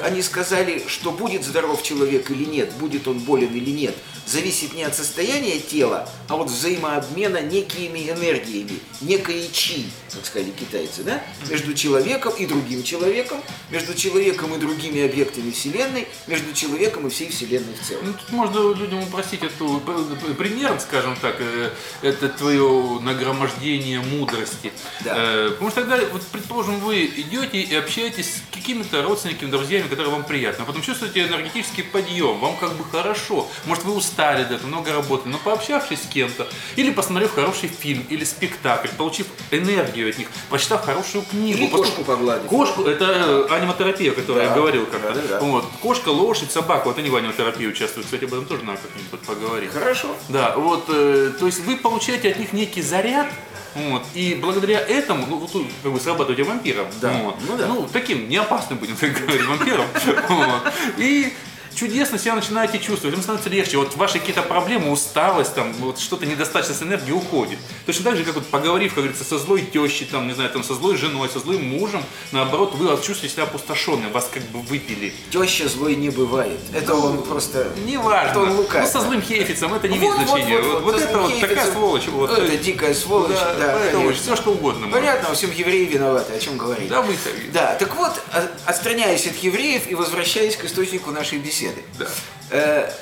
они 0.04 0.22
сказали, 0.22 0.82
что 0.88 1.10
будет 1.12 1.44
здоров 1.44 1.82
человек 1.82 2.30
или 2.30 2.44
нет, 2.44 2.72
будет 2.74 3.06
он 3.08 3.18
болен 3.20 3.54
или 3.54 3.70
нет, 3.70 3.94
зависит 4.26 4.74
не 4.74 4.82
от 4.84 4.94
состояния 4.96 5.58
тела, 5.58 6.08
а 6.28 6.36
от 6.36 6.48
взаимообмена 6.48 7.40
некими 7.40 8.10
энергиями, 8.10 8.78
некой 9.00 9.48
чи, 9.52 9.86
как 10.12 10.24
сказали 10.26 10.50
китайцы, 10.50 11.02
да, 11.02 11.22
между 11.48 11.74
человеком 11.74 12.32
и 12.34 12.46
другим 12.46 12.82
человеком, 12.82 13.40
между 13.70 13.94
человеком 13.94 14.54
и 14.54 14.58
другими 14.58 15.04
объектами 15.04 15.50
Вселенной, 15.50 16.06
между 16.26 16.52
человеком 16.52 17.06
и 17.06 17.10
всей 17.10 17.30
Вселенной 17.30 17.74
в 17.74 17.86
целом. 17.86 18.06
Ну, 18.06 18.12
тут 18.14 18.30
можно 18.30 18.74
людям 18.74 19.02
упростить 19.02 19.42
эту 19.42 19.80
п- 19.80 19.92
п- 20.26 20.34
примером, 20.34 20.78
скажем 20.80 21.16
так, 21.20 21.36
э, 21.40 21.70
это 22.02 22.28
твое 22.28 22.98
нагромождение 23.00 24.00
мудрости. 24.00 24.72
Да. 25.04 25.14
Э, 25.16 25.50
Потому 25.50 25.70
что 25.70 25.80
тогда, 25.80 25.98
вот, 26.12 26.22
предположим, 26.32 26.80
вы 26.80 27.04
идете 27.06 27.60
и 27.60 27.74
общаетесь 27.74 28.26
с 28.26 28.54
какими-то 28.54 29.02
родственниками, 29.02 29.50
друзьями, 29.60 29.88
которые 29.88 30.10
вам 30.10 30.24
приятны, 30.24 30.62
а 30.62 30.64
потом 30.64 30.82
чувствуете 30.82 31.26
энергетический 31.26 31.84
подъем, 31.84 32.38
вам 32.38 32.56
как 32.56 32.72
бы 32.72 32.84
хорошо. 32.84 33.46
Может, 33.66 33.84
вы 33.84 33.92
устали 33.94 34.44
до 34.44 34.54
этого, 34.54 34.68
много 34.68 34.92
работали, 34.92 35.32
но 35.32 35.38
пообщавшись 35.38 36.02
с 36.02 36.06
кем-то, 36.06 36.46
или 36.76 36.90
посмотрев 36.90 37.34
хороший 37.34 37.68
фильм, 37.68 38.04
или 38.08 38.24
спектакль, 38.24 38.88
получив 38.96 39.26
энергию 39.50 40.08
от 40.10 40.18
них, 40.18 40.28
прочитав 40.48 40.84
хорошую 40.84 41.24
книгу. 41.30 41.58
Или 41.58 41.66
кошку 41.68 42.04
погладить. 42.04 42.48
Кошку, 42.48 42.84
это 42.84 43.04
э, 43.50 43.54
аниматерапия, 43.54 44.12
о 44.12 44.14
которой 44.14 44.38
Да. 44.38 44.44
я 44.44 44.54
говорил 44.54 44.86
как-то. 44.86 45.12
Да, 45.14 45.20
да, 45.20 45.28
да. 45.28 45.40
Вот. 45.40 45.66
Кошка, 45.82 46.08
лошадь, 46.08 46.50
собака, 46.50 46.86
вот 46.86 46.98
они 46.98 47.10
в 47.10 47.16
аниматерапии 47.16 47.66
участвуют. 47.66 48.06
Кстати, 48.06 48.24
об 48.24 48.32
этом 48.32 48.46
тоже 48.46 48.64
надо 48.64 48.78
как-нибудь 48.78 49.20
поговорить. 49.26 49.70
Хорошо. 49.72 50.16
Да, 50.30 50.54
вот, 50.56 50.86
э, 50.88 51.32
то 51.38 51.46
есть 51.46 51.60
вы 51.60 51.76
получаете 51.76 52.30
от 52.30 52.38
них 52.38 52.52
некий 52.54 52.80
заряд, 52.82 53.26
вот, 53.74 54.02
и 54.14 54.38
благодаря 54.40 54.80
этому, 54.80 55.26
ну, 55.26 55.36
вот, 55.38 55.50
как 55.82 55.92
бы 55.92 56.00
срабатываете 56.00 56.42
вампиром. 56.42 56.86
Да, 57.00 57.12
Вот. 57.24 57.36
ну 57.48 57.56
да. 57.56 57.66
Ну, 57.66 57.88
таким 57.92 58.28
неопасным, 58.28 58.78
будем 58.78 58.96
так 59.00 59.12
говорить, 59.12 59.46
вампиром. 59.46 59.86
И 60.98 61.32
чудесно 61.80 62.18
себя 62.18 62.34
начинаете 62.34 62.78
чувствовать, 62.78 63.14
вам 63.14 63.22
становится 63.22 63.48
легче. 63.48 63.78
Вот 63.78 63.96
ваши 63.96 64.18
какие-то 64.18 64.42
проблемы, 64.42 64.90
усталость, 64.90 65.54
там, 65.54 65.72
вот 65.74 65.98
что-то 65.98 66.26
недостаточность 66.26 66.82
энергии 66.82 67.12
уходит. 67.12 67.58
Точно 67.86 68.04
так 68.04 68.16
же, 68.16 68.24
как 68.24 68.34
вот 68.34 68.46
поговорив, 68.46 68.92
как 68.94 69.04
говорится, 69.04 69.24
со 69.24 69.38
злой 69.38 69.62
тещей, 69.62 70.06
там, 70.06 70.28
не 70.28 70.34
знаю, 70.34 70.50
там, 70.50 70.62
со 70.62 70.74
злой 70.74 70.96
женой, 70.96 71.30
со 71.30 71.38
злым 71.38 71.64
мужем, 71.64 72.02
наоборот, 72.32 72.74
вы 72.74 72.88
чувствуете 73.02 73.28
себя 73.28 73.44
опустошенным, 73.44 74.12
вас 74.12 74.28
как 74.30 74.42
бы 74.44 74.60
выпили. 74.60 75.14
Теща 75.30 75.68
злой 75.68 75.96
не 75.96 76.10
бывает. 76.10 76.60
Это 76.74 76.94
он 76.94 77.22
просто... 77.22 77.68
Это 77.88 78.40
он 78.40 78.56
лукавит. 78.56 78.86
Ну, 78.86 79.00
со 79.00 79.06
злым 79.06 79.22
хейфицем 79.22 79.72
это 79.72 79.88
не 79.88 79.96
имеет 79.96 80.12
Вот, 80.12 80.20
вот, 80.20 80.28
значения. 80.28 80.58
вот, 80.58 80.66
Вот, 80.66 80.82
вот, 80.82 80.92
вот 80.92 81.00
со 81.00 81.08
это 81.08 81.18
вот 81.18 81.40
такая 81.40 81.72
сволочь. 81.72 82.08
Вот, 82.08 82.30
Это 82.30 82.56
дикая 82.58 82.92
сволочь, 82.92 83.36
да, 83.36 83.84
это 83.84 83.96
конечно. 83.96 84.22
все 84.22 84.36
что 84.36 84.52
угодно. 84.52 84.88
Понятно, 84.88 85.30
во 85.30 85.34
всем 85.34 85.50
евреи 85.50 85.86
виноваты, 85.86 86.34
о 86.34 86.38
чем 86.38 86.58
говорить. 86.58 86.88
Да, 86.88 87.00
вы. 87.00 87.16
Да, 87.54 87.74
так 87.76 87.94
вот, 87.96 88.20
отстраняясь 88.66 89.26
от 89.26 89.36
евреев 89.36 89.88
и 89.88 89.94
возвращаясь 89.94 90.56
к 90.56 90.64
источнику 90.66 91.10
нашей 91.10 91.38
беседы. 91.38 91.69
Да. 91.98 92.08
Э, 92.50 92.92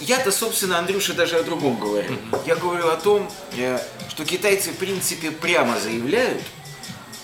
Я-то, 0.00 0.30
собственно, 0.30 0.78
Андрюша, 0.78 1.14
даже 1.14 1.36
о 1.36 1.42
другом 1.42 1.78
говорю. 1.78 2.16
Я 2.46 2.56
говорю 2.56 2.88
о 2.88 2.96
том, 2.96 3.30
э, 3.56 3.78
что 4.10 4.24
китайцы, 4.24 4.70
в 4.70 4.76
принципе, 4.76 5.30
прямо 5.30 5.78
заявляют, 5.80 6.42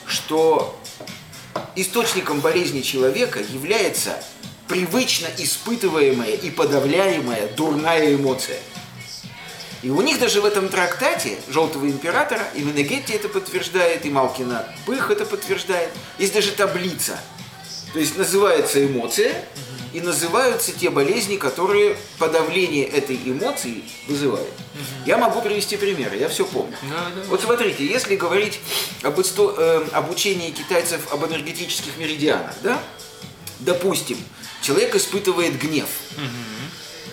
что 0.06 0.78
источником 1.76 2.40
болезни 2.40 2.80
человека 2.80 3.40
является 3.40 4.22
привычно 4.68 5.28
испытываемая 5.36 6.32
и 6.32 6.50
подавляемая 6.50 7.48
дурная 7.48 8.14
эмоция. 8.14 8.58
И 9.82 9.90
у 9.90 10.00
них 10.00 10.20
даже 10.20 10.40
в 10.40 10.44
этом 10.44 10.68
трактате 10.68 11.38
«Желтого 11.48 11.86
императора» 11.86 12.48
именно 12.54 12.82
Гетти 12.82 13.14
это 13.14 13.28
подтверждает, 13.28 14.06
и 14.06 14.10
Малкина 14.10 14.64
Пых 14.86 15.10
это 15.10 15.26
подтверждает. 15.26 15.90
Есть 16.18 16.32
даже 16.32 16.52
таблица. 16.52 17.18
То 17.92 17.98
есть 17.98 18.16
называется 18.16 18.84
эмоция, 18.86 19.44
и 19.92 20.00
называются 20.00 20.72
те 20.72 20.90
болезни, 20.90 21.36
которые 21.36 21.96
подавление 22.18 22.86
этой 22.86 23.16
эмоции 23.16 23.82
вызывают. 24.08 24.52
Я 25.06 25.18
могу 25.18 25.42
привести 25.42 25.76
примеры, 25.76 26.16
я 26.16 26.28
все 26.28 26.44
помню. 26.44 26.76
Да, 26.82 27.06
да. 27.14 27.22
Вот 27.28 27.40
смотрите, 27.42 27.86
если 27.86 28.16
говорить 28.16 28.60
об, 29.02 29.18
исто- 29.20 29.54
э, 29.58 29.86
об 29.92 30.10
учении 30.10 30.50
китайцев 30.50 31.12
об 31.12 31.24
энергетических 31.26 31.96
меридианах, 31.98 32.54
да? 32.62 32.82
Допустим, 33.60 34.18
человек 34.62 34.94
испытывает 34.94 35.58
гнев. 35.58 35.88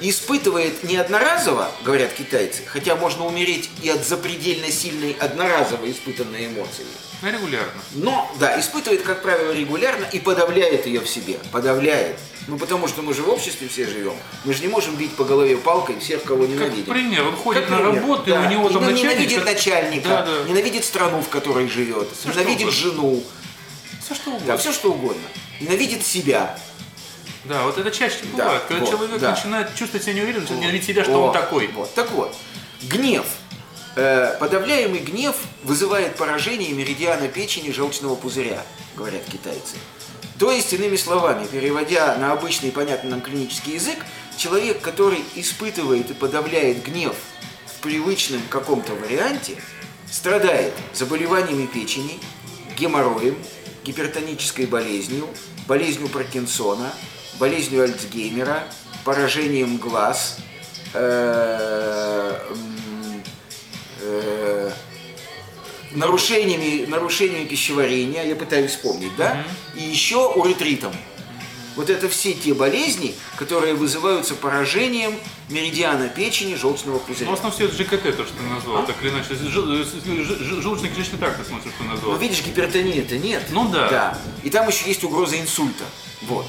И 0.01 0.11
испытывает 0.11 0.83
не 0.85 0.95
одноразово, 0.95 1.69
говорят 1.83 2.13
китайцы, 2.13 2.61
хотя 2.65 2.95
можно 2.95 3.25
умереть 3.25 3.69
и 3.83 3.89
от 3.89 4.07
запредельно 4.07 4.71
сильной 4.71 5.11
одноразово 5.11 5.91
испытанной 5.91 6.45
эмоции. 6.47 6.85
Ну, 7.21 7.29
регулярно. 7.29 7.81
Но, 7.93 8.31
да, 8.39 8.59
испытывает, 8.59 9.01
как 9.01 9.21
правило, 9.21 9.51
регулярно 9.51 10.05
и 10.05 10.19
подавляет 10.19 10.85
ее 10.85 11.01
в 11.01 11.09
себе. 11.09 11.37
Подавляет. 11.51 12.17
Ну, 12.47 12.57
потому 12.57 12.87
что 12.87 13.01
мы 13.01 13.13
же 13.13 13.21
в 13.23 13.29
обществе 13.29 13.67
все 13.67 13.85
живем. 13.85 14.13
Мы 14.45 14.53
же 14.53 14.61
не 14.61 14.69
можем 14.69 14.95
бить 14.95 15.13
по 15.15 15.23
голове 15.25 15.57
палкой 15.57 15.99
всех, 15.99 16.23
кого 16.23 16.43
Как 16.43 16.49
ненавидим. 16.51 16.85
пример, 16.85 17.27
он 17.27 17.35
ходит 17.35 17.63
Как 17.63 17.71
на 17.71 17.77
пример, 17.77 17.95
работу, 18.01 18.23
да. 18.27 18.43
и 18.43 18.47
у 18.47 18.49
него 18.49 18.69
там 18.69 18.81
начальник... 18.83 19.03
ненавидит 19.03 19.45
начальника, 19.45 20.07
Да, 20.07 20.21
да. 20.25 20.49
ненавидит 20.49 20.85
страну, 20.85 21.21
в 21.21 21.29
которой 21.29 21.67
живет, 21.67 22.07
что 22.19 22.29
ненавидит 22.29 22.71
жену, 22.71 23.21
Все 24.03 24.15
что 24.15 24.31
да, 24.31 24.35
угодно. 24.37 24.57
все 24.57 24.71
что 24.73 24.91
угодно. 24.93 25.21
Ненавидит 25.59 26.05
себя. 26.05 26.57
Да, 27.45 27.63
вот 27.63 27.77
это 27.77 27.91
чаще 27.91 28.17
Да, 28.35 28.43
бывает, 28.45 28.63
когда 28.67 28.85
вот, 28.85 28.89
человек 28.89 29.19
да. 29.19 29.31
начинает 29.31 29.75
чувствовать 29.75 30.03
себя 30.03 30.13
неуверенно, 30.15 30.41
начинает 30.41 30.61
ненавидеть 30.63 30.87
себя, 30.87 31.03
что 31.03 31.13
Вот, 31.13 31.27
он 31.27 31.33
такой. 31.33 31.67
Вот. 31.67 31.93
Так 31.93 32.09
вот, 32.11 32.35
гнев. 32.83 33.25
Э, 33.95 34.37
подавляемый 34.39 34.99
гнев 34.99 35.35
вызывает 35.63 36.15
поражение 36.15 36.71
меридиана 36.71 37.27
печени 37.27 37.71
желчного 37.71 38.15
пузыря, 38.15 38.63
говорят 38.95 39.23
китайцы. 39.25 39.75
То 40.37 40.51
есть, 40.51 40.71
иными 40.73 40.95
словами, 40.95 41.45
переводя 41.47 42.15
на 42.15 42.31
обычный 42.31 42.71
понятный 42.71 43.09
нам 43.09 43.21
клинический 43.21 43.73
язык, 43.73 43.97
человек, 44.37 44.79
который 44.79 45.23
испытывает 45.35 46.11
и 46.11 46.13
подавляет 46.13 46.83
гнев 46.83 47.15
в 47.65 47.81
привычном 47.81 48.41
каком-то 48.49 48.93
варианте, 48.93 49.61
страдает 50.09 50.73
заболеваниями 50.93 51.65
печени, 51.65 52.19
геморроем, 52.77 53.37
гипертонической 53.83 54.65
болезнью, 54.65 55.27
болезнью 55.67 56.09
Паркинсона, 56.09 56.93
болезнью 57.39 57.83
Альцгеймера, 57.83 58.63
поражением 59.03 59.77
глаз, 59.77 60.37
э, 64.09 64.71
э, 64.71 64.71
нарушениями, 65.91 66.85
нарушениями 66.85 67.45
пищеварения, 67.45 68.23
я 68.23 68.35
пытаюсь 68.35 68.71
вспомнить, 68.71 69.15
да, 69.17 69.43
и 69.75 69.83
еще 69.83 70.27
уретритом. 70.27 70.93
Вот 71.75 71.89
это 71.89 72.09
все 72.09 72.33
те 72.33 72.53
болезни, 72.53 73.15
которые 73.37 73.73
вызываются 73.73 74.35
поражением 74.35 75.13
меридиана 75.49 76.09
печени 76.09 76.55
желчного 76.55 76.99
пузыря. 76.99 77.27
Ну, 77.27 77.31
в 77.31 77.39
основном 77.39 77.55
все 77.55 77.65
это 77.65 77.75
ЖКТ, 77.75 78.17
то, 78.17 78.25
что 78.25 78.33
ты 78.33 78.43
А? 78.49 78.53
назвал, 78.55 78.85
так 78.85 78.95
или 79.01 79.09
иначе. 79.11 79.33
Жел- 79.35 79.65
ж- 79.65 79.85
ж- 79.85 80.63
Желудочно-кишечный 80.63 81.17
тракт, 81.19 81.39
я 81.39 81.45
смотрю, 81.45 81.71
что 81.71 81.83
ты 81.83 81.89
назвал. 81.89 82.17
видишь, 82.17 82.41
гипертонии-то 82.43 83.17
нет. 83.17 83.43
Ну 83.51 83.69
да. 83.69 83.89
Да. 83.89 84.17
И 84.43 84.49
там 84.49 84.67
еще 84.67 84.87
есть 84.87 85.03
угроза 85.05 85.39
инсульта. 85.39 85.85
Вот. 86.23 86.45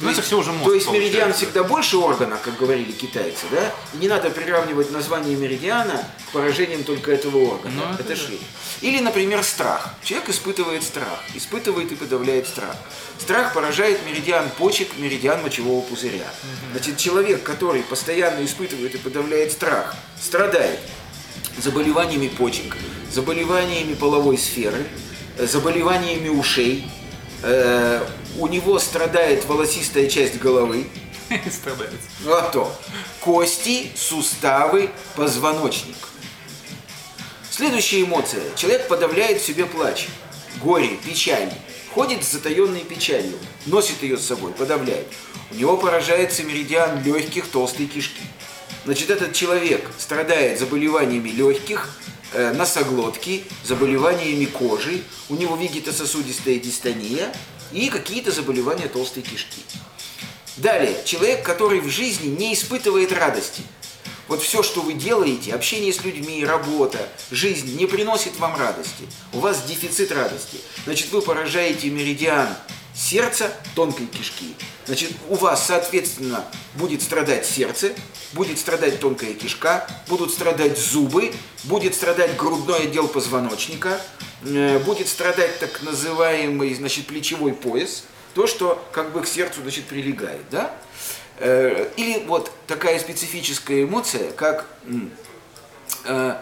Ну, 0.00 0.06
То 0.06 0.12
это 0.12 0.16
есть- 0.20 0.26
все 0.28 0.38
уже 0.38 0.52
мозг 0.52 0.64
То 0.64 0.74
есть 0.74 0.86
меридиан 0.90 1.12
получается. 1.24 1.44
всегда 1.44 1.62
больше 1.64 1.96
органа, 1.98 2.38
как 2.42 2.56
говорили 2.56 2.90
китайцы, 2.90 3.44
да? 3.50 3.70
Не 3.94 4.08
надо 4.08 4.30
приравнивать 4.30 4.90
название 4.90 5.36
меридиана 5.36 6.02
к 6.28 6.32
поражениям 6.32 6.84
только 6.84 7.12
этого 7.12 7.36
органа. 7.52 7.74
Ну, 7.74 7.94
это 7.94 8.02
это 8.02 8.16
шире. 8.16 8.38
Или, 8.80 9.00
например, 9.00 9.44
страх. 9.44 9.94
Человек 10.02 10.30
испытывает 10.30 10.82
страх, 10.84 11.20
испытывает 11.34 11.92
и 11.92 11.96
подавляет 11.96 12.48
страх. 12.48 12.74
Страх 13.18 13.52
поражает 13.52 14.00
меридиан 14.06 14.48
почек, 14.56 14.88
меридиан 14.96 15.42
мочевого 15.42 15.82
пузыря. 15.82 16.32
Значит, 16.72 16.96
человек, 16.96 17.42
который 17.42 17.82
постоянно 17.82 18.42
испытывает 18.42 18.94
и 18.94 18.98
подавляет 18.98 19.52
страх, 19.52 19.94
страдает 20.18 20.80
заболеваниями 21.58 22.28
почек, 22.28 22.76
заболеваниями 23.12 23.94
половой 23.94 24.38
сферы, 24.38 24.86
э, 25.36 25.46
заболеваниями 25.46 26.28
ушей, 26.28 26.88
э, 27.42 28.04
у 28.38 28.46
него 28.46 28.78
страдает 28.78 29.44
волосистая 29.46 30.08
часть 30.08 30.38
головы, 30.38 30.86
Страдает. 31.50 31.92
ну 32.20 32.32
а 32.32 32.42
то 32.42 32.74
кости, 33.20 33.90
суставы, 33.94 34.90
позвоночник. 35.16 35.96
Следующая 37.50 38.02
эмоция. 38.02 38.42
Человек 38.56 38.88
подавляет 38.88 39.40
в 39.40 39.44
себе 39.46 39.66
плач, 39.66 40.08
горе, 40.62 40.96
печаль. 41.04 41.52
Ходит 41.94 42.24
с 42.24 42.30
затаенной 42.32 42.80
печалью, 42.80 43.36
носит 43.66 44.02
ее 44.02 44.16
с 44.16 44.24
собой, 44.26 44.52
подавляет. 44.52 45.08
У 45.50 45.56
него 45.56 45.76
поражается 45.76 46.44
меридиан 46.44 47.02
легких 47.02 47.48
толстой 47.48 47.86
кишки. 47.86 48.22
Значит, 48.84 49.10
этот 49.10 49.32
человек 49.34 49.90
страдает 49.98 50.58
заболеваниями 50.58 51.28
легких, 51.30 51.90
носоглотки, 52.34 53.44
заболеваниями 53.64 54.44
кожи, 54.46 55.02
у 55.28 55.36
него 55.36 55.56
вегетососудистая 55.56 56.56
дистония 56.56 57.32
и 57.72 57.88
какие-то 57.88 58.30
заболевания 58.30 58.88
толстой 58.88 59.22
кишки. 59.22 59.62
Далее, 60.56 60.96
человек, 61.04 61.44
который 61.44 61.80
в 61.80 61.88
жизни 61.88 62.28
не 62.28 62.54
испытывает 62.54 63.12
радости. 63.12 63.62
Вот 64.28 64.42
все, 64.42 64.62
что 64.62 64.82
вы 64.82 64.92
делаете, 64.92 65.52
общение 65.54 65.92
с 65.92 66.04
людьми, 66.04 66.44
работа, 66.44 67.08
жизнь 67.32 67.76
не 67.76 67.86
приносит 67.86 68.38
вам 68.38 68.56
радости. 68.56 69.08
У 69.32 69.40
вас 69.40 69.64
дефицит 69.64 70.12
радости. 70.12 70.58
Значит, 70.84 71.10
вы 71.10 71.20
поражаете 71.20 71.88
меридиан 71.90 72.48
сердца 73.00 73.50
тонкой 73.74 74.06
кишки. 74.06 74.54
Значит, 74.84 75.12
у 75.28 75.36
вас, 75.36 75.66
соответственно, 75.66 76.44
будет 76.74 77.02
страдать 77.02 77.46
сердце, 77.46 77.92
будет 78.32 78.58
страдать 78.58 79.00
тонкая 79.00 79.32
кишка, 79.34 79.86
будут 80.08 80.32
страдать 80.32 80.78
зубы, 80.78 81.32
будет 81.64 81.94
страдать 81.94 82.36
грудной 82.36 82.84
отдел 82.84 83.08
позвоночника, 83.08 84.00
э, 84.44 84.78
будет 84.80 85.08
страдать 85.08 85.58
так 85.58 85.82
называемый, 85.82 86.74
значит, 86.74 87.06
плечевой 87.06 87.52
пояс, 87.52 88.04
то, 88.34 88.46
что 88.46 88.84
как 88.92 89.12
бы 89.12 89.22
к 89.22 89.26
сердцу, 89.26 89.62
значит, 89.62 89.86
прилегает, 89.86 90.42
да? 90.50 90.74
Э, 91.38 91.90
Или 91.96 92.24
вот 92.26 92.52
такая 92.66 92.98
специфическая 92.98 93.84
эмоция, 93.84 94.30
как 94.32 94.66
э, 96.04 96.36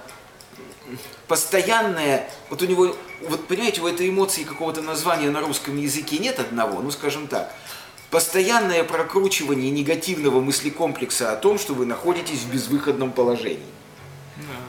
постоянная, 1.28 2.28
вот 2.50 2.62
у 2.62 2.66
него, 2.66 2.96
вот 3.22 3.46
понимаете, 3.46 3.80
у 3.80 3.86
этой 3.86 4.08
эмоции 4.08 4.44
какого-то 4.44 4.82
названия 4.82 5.30
на 5.30 5.40
русском 5.40 5.76
языке 5.76 6.18
нет 6.18 6.38
одного, 6.38 6.80
ну 6.82 6.90
скажем 6.90 7.26
так, 7.26 7.54
постоянное 8.10 8.84
прокручивание 8.84 9.70
негативного 9.70 10.40
мыслекомплекса 10.40 11.32
о 11.32 11.36
том, 11.36 11.58
что 11.58 11.74
вы 11.74 11.86
находитесь 11.86 12.40
в 12.40 12.52
безвыходном 12.52 13.12
положении. 13.12 13.62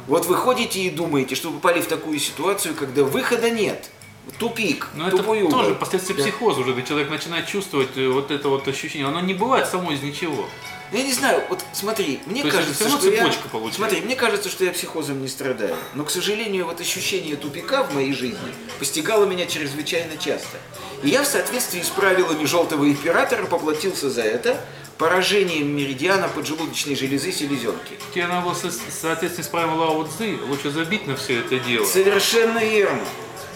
Вот 0.08 0.25
вы 0.25 0.36
ходите 0.36 0.82
и 0.82 0.89
думаете, 0.89 1.36
что 1.36 1.50
вы 1.50 1.60
попали 1.60 1.82
в 1.82 1.88
такую 1.88 2.20
ситуацию, 2.20 2.74
когда 2.74 3.03
выхода 3.03 3.51
нет. 3.51 3.91
Тупик, 4.38 4.88
Но 4.93 5.03
Ну, 5.03 5.07
это 5.09 5.17
тупой 5.17 5.41
угол. 5.41 5.51
тоже 5.59 5.75
последствия 5.75 6.15
Да. 6.15 6.24
психоза 6.24 6.62
уже, 6.62 6.74
когда 6.74 6.88
человек 6.88 7.09
начинает 7.09 7.48
чувствовать 7.48 7.89
э, 7.98 8.07
вот 8.07 8.31
это 8.31 8.50
вот 8.50 8.67
ощущение. 8.67 9.07
Оно 9.07 9.21
не 9.21 9.33
бывает 9.33 9.67
само 9.67 9.91
из 9.91 10.01
ничего. 10.01 10.48
Ну, 10.91 10.98
Я 10.98 11.03
не 11.03 11.13
знаю, 11.13 11.43
вот 11.50 11.63
смотри, 11.74 12.19
мне 12.25 12.41
То 12.41 12.48
есть 12.48 12.57
это 12.57 12.65
кажется, 12.65 12.83
равно 12.86 12.98
что 13.00 13.09
я... 13.12 13.21
получается. 13.51 13.77
Смотри, 13.77 14.01
мне 14.01 14.15
кажется, 14.15 14.50
что 14.50 14.65
я 14.65 14.71
психозом 14.71 15.21
не 15.21 15.27
страдаю. 15.27 15.75
Но, 15.93 16.03
к 16.03 16.09
сожалению, 16.09 16.65
вот 16.65 16.81
ощущение 16.81 17.36
тупика 17.36 17.83
в 17.83 17.93
моей 17.93 18.12
жизни 18.13 18.39
постигало 18.79 19.25
меня 19.25 19.45
чрезвычайно 19.45 20.17
часто. 20.17 20.57
И 21.03 21.09
я 21.09 21.21
в 21.24 21.27
соответствии 21.27 21.81
с 21.81 21.89
правилами 21.89 22.43
желтого 22.45 22.86
императора 22.89 23.45
поплатился 23.45 24.09
за 24.09 24.24
это 24.24 24.59
поражением 24.98 25.67
меридиана 25.77 26.27
поджелудочной 26.27 26.95
железы 26.95 27.31
селезенки. 27.31 27.93
Тебе 28.13 28.27
надо 28.27 28.48
было, 28.48 28.53
со- 28.55 28.71
соответственно, 28.71 29.45
с 29.45 29.48
правилом 29.50 29.77
Лао 29.79 30.03
Цзы 30.07 30.38
лучше 30.50 30.71
забить 30.71 31.05
на 31.07 31.15
все 31.15 31.39
это 31.39 31.57
дело. 31.59 31.86
Совершенно 31.86 32.59
верно. 32.59 33.03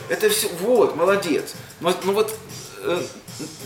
Это 0.10 0.30
все, 0.30 0.50
вот, 0.60 0.96
молодец. 0.96 1.54
Но, 1.80 1.94
ну 2.04 2.14
вот, 2.14 2.36
э, 2.82 3.02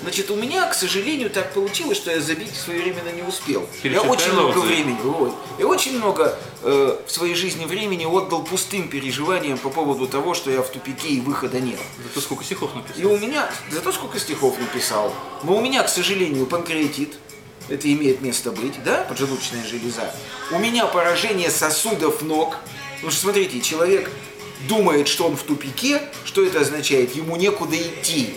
значит, 0.02 0.30
у 0.32 0.36
меня, 0.36 0.66
к 0.68 0.74
сожалению, 0.74 1.30
так 1.30 1.54
получилось, 1.54 1.98
что 1.98 2.12
я 2.12 2.22
забить 2.22 2.56
своевременно 2.56 3.10
не 3.10 3.24
успел. 3.24 3.62
я 3.62 3.82
Перечитай 3.82 4.10
очень 4.10 4.32
много 4.34 4.58
Лао 4.58 4.66
Цзы. 4.66 4.68
времени, 4.68 4.98
вот, 5.04 5.36
я 5.60 5.68
очень 5.68 5.98
много 5.98 6.38
э, 6.62 6.98
в 7.06 7.12
своей 7.12 7.36
жизни 7.36 7.66
времени 7.66 8.06
отдал 8.06 8.44
пустым 8.44 8.88
переживаниям 8.88 9.58
по 9.58 9.70
поводу 9.70 10.08
того, 10.08 10.34
что 10.34 10.52
я 10.52 10.62
в 10.62 10.70
тупике 10.70 11.10
и 11.10 11.22
выхода 11.22 11.60
нет. 11.60 11.80
Зато 12.04 12.22
сколько 12.22 12.44
стихов 12.44 12.76
написано. 12.76 13.02
И 13.02 13.06
у 13.06 13.18
меня, 13.18 13.50
зато 13.72 13.92
сколько 13.92 14.20
стихов 14.20 14.58
написал, 14.60 15.14
но 15.44 15.58
у 15.58 15.62
меня, 15.62 15.84
к 15.84 15.90
сожалению, 15.90 16.46
панкреатит, 16.46 17.18
это 17.70 17.92
имеет 17.92 18.22
место 18.22 18.52
быть, 18.52 18.82
да, 18.84 19.04
поджелудочная 19.10 19.66
железа. 19.66 20.14
У 20.52 20.60
меня 20.60 20.86
поражение 20.86 21.52
сосудов 21.52 22.22
ног, 22.22 22.58
потому 22.96 23.12
что, 23.12 23.22
смотрите, 23.22 23.60
человек 23.62 24.10
думает, 24.68 25.08
что 25.08 25.28
он 25.28 25.36
в 25.36 25.44
тупике, 25.44 26.02
что 26.26 26.46
это 26.46 26.62
означает? 26.62 27.16
Ему 27.16 27.36
некуда 27.36 27.76
идти. 27.78 28.36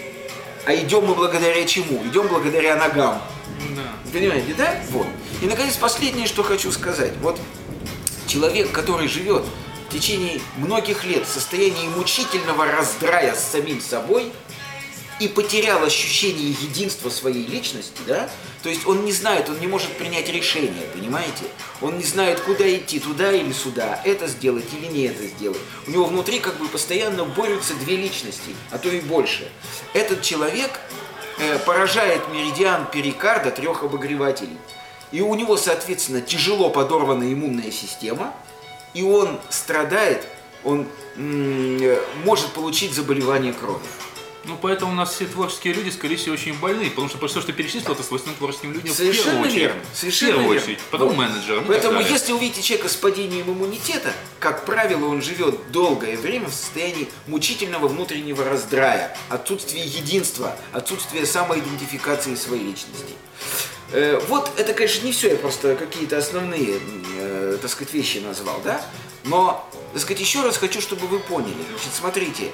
А 0.67 0.75
идем 0.75 1.07
мы 1.07 1.15
благодаря 1.15 1.65
чему? 1.65 2.05
Идем 2.07 2.29
благодаря 2.29 2.77
ногам. 2.77 3.23
Да. 3.77 4.11
Понимаете, 4.12 4.55
да? 4.57 4.81
Вот. 4.91 5.07
И, 5.43 5.47
наконец, 5.47 5.77
последнее, 5.77 6.27
что 6.27 6.43
хочу 6.43 6.71
сказать. 6.71 7.12
Вот 7.23 7.39
Человек, 8.31 8.71
который 8.71 9.09
живет 9.09 9.43
в 9.89 9.93
течение 9.93 10.41
многих 10.57 11.03
лет 11.05 11.27
в 11.27 11.29
состоянии 11.29 11.89
мучительного 11.89 12.65
раздрая 12.65 13.35
с 13.35 13.43
самим 13.43 13.81
собой 13.81 14.33
и 15.21 15.29
потерял 15.29 15.85
ощущение 15.85 16.49
единства 16.49 17.11
своей 17.11 17.47
личности, 17.47 18.00
да, 18.07 18.29
то 18.62 18.71
есть 18.71 18.87
он 18.87 19.05
не 19.05 19.12
знает, 19.12 19.50
он 19.50 19.61
не 19.61 19.67
может 19.67 19.93
принять 19.99 20.29
решение, 20.31 20.87
понимаете? 20.95 21.45
Он 21.83 21.99
не 21.99 22.05
знает, 22.05 22.41
куда 22.41 22.69
идти, 22.75 22.99
туда 22.99 23.31
или 23.31 23.53
сюда, 23.53 24.00
это 24.05 24.27
сделать 24.27 24.65
или 24.73 24.87
не 24.87 25.03
это 25.05 25.27
сделать. 25.27 25.61
У 25.87 25.91
него 25.91 26.07
внутри 26.07 26.41
как 26.41 26.57
бы 26.57 26.67
постоянно 26.69 27.25
борются 27.25 27.75
две 27.75 27.97
личности, 27.97 28.57
а 28.71 28.79
то 28.79 28.89
и 28.89 29.00
больше. 29.00 29.47
Этот 29.93 30.23
человек 30.23 30.71
э, 31.39 31.59
поражает 31.61 32.23
меридиан 32.33 32.87
перикарда 32.91 33.50
трех 33.50 33.83
обогревателей. 33.83 34.59
И 35.12 35.21
у 35.21 35.35
него, 35.35 35.59
соответственно, 35.59 36.23
тяжело 36.23 36.71
подорвана 36.71 37.31
иммунная 37.31 37.71
система, 37.71 38.33
и 38.95 39.03
он 39.03 39.39
страдает, 39.50 40.27
он 40.65 40.87
м, 41.17 41.79
э, 41.83 41.99
может 42.25 42.49
получить 42.53 42.95
заболевание 42.95 43.53
крови. 43.53 43.85
Ну, 44.45 44.57
поэтому 44.61 44.93
у 44.93 44.95
нас 44.95 45.13
все 45.15 45.27
творческие 45.27 45.75
люди, 45.75 45.91
скорее 45.91 46.17
всего, 46.17 46.33
очень 46.35 46.55
больны, 46.59 46.89
потому 46.89 47.09
что 47.11 47.25
все, 47.29 47.41
что 47.43 47.53
перечислил, 47.53 47.93
это 47.93 48.03
свойственно 48.03 48.35
творческим 48.37 48.73
людям 48.73 48.93
в 48.93 48.97
Совершенно 48.97 49.25
первую 49.33 49.43
очередь. 49.49 49.59
верно. 49.61 49.81
Совершенно 49.93 50.31
в 50.31 50.35
первую 50.39 50.53
верно. 50.55 50.65
очередь, 50.65 50.79
потом 50.91 51.09
Вот. 51.09 51.17
менеджерам. 51.19 51.59
и 51.65 51.67
так 51.67 51.69
Поэтому, 51.69 52.01
если 52.01 52.33
увидите 52.33 52.63
человека 52.63 52.89
с 52.89 52.97
падением 52.97 53.51
иммунитета, 53.51 54.13
как 54.39 54.65
правило, 54.65 55.07
он 55.07 55.21
живет 55.21 55.71
долгое 55.73 56.17
время 56.17 56.49
в 56.49 56.55
состоянии 56.55 57.09
мучительного 57.27 57.87
внутреннего 57.89 58.43
раздрая, 58.45 59.15
отсутствия 59.29 59.83
единства, 59.85 60.57
отсутствия 60.73 61.27
самоидентификации 61.27 62.35
своей 62.35 62.65
личности. 62.65 63.13
Э, 63.93 64.21
Вот 64.29 64.51
это, 64.57 64.73
конечно, 64.73 65.05
не 65.05 65.13
все, 65.13 65.29
я 65.31 65.37
просто 65.37 65.77
какие-то 65.77 66.17
основные, 66.17 66.81
э, 67.19 67.59
так 67.61 67.71
сказать, 67.71 67.93
вещи 67.93 68.19
назвал, 68.19 68.61
да? 68.65 68.81
Но, 69.25 69.69
так 69.93 70.01
сказать, 70.01 70.21
еще 70.21 70.43
раз 70.43 70.57
хочу, 70.57 70.81
чтобы 70.81 71.07
вы 71.09 71.19
поняли. 71.19 71.53
Значит, 71.69 71.91
смотрите, 71.95 72.51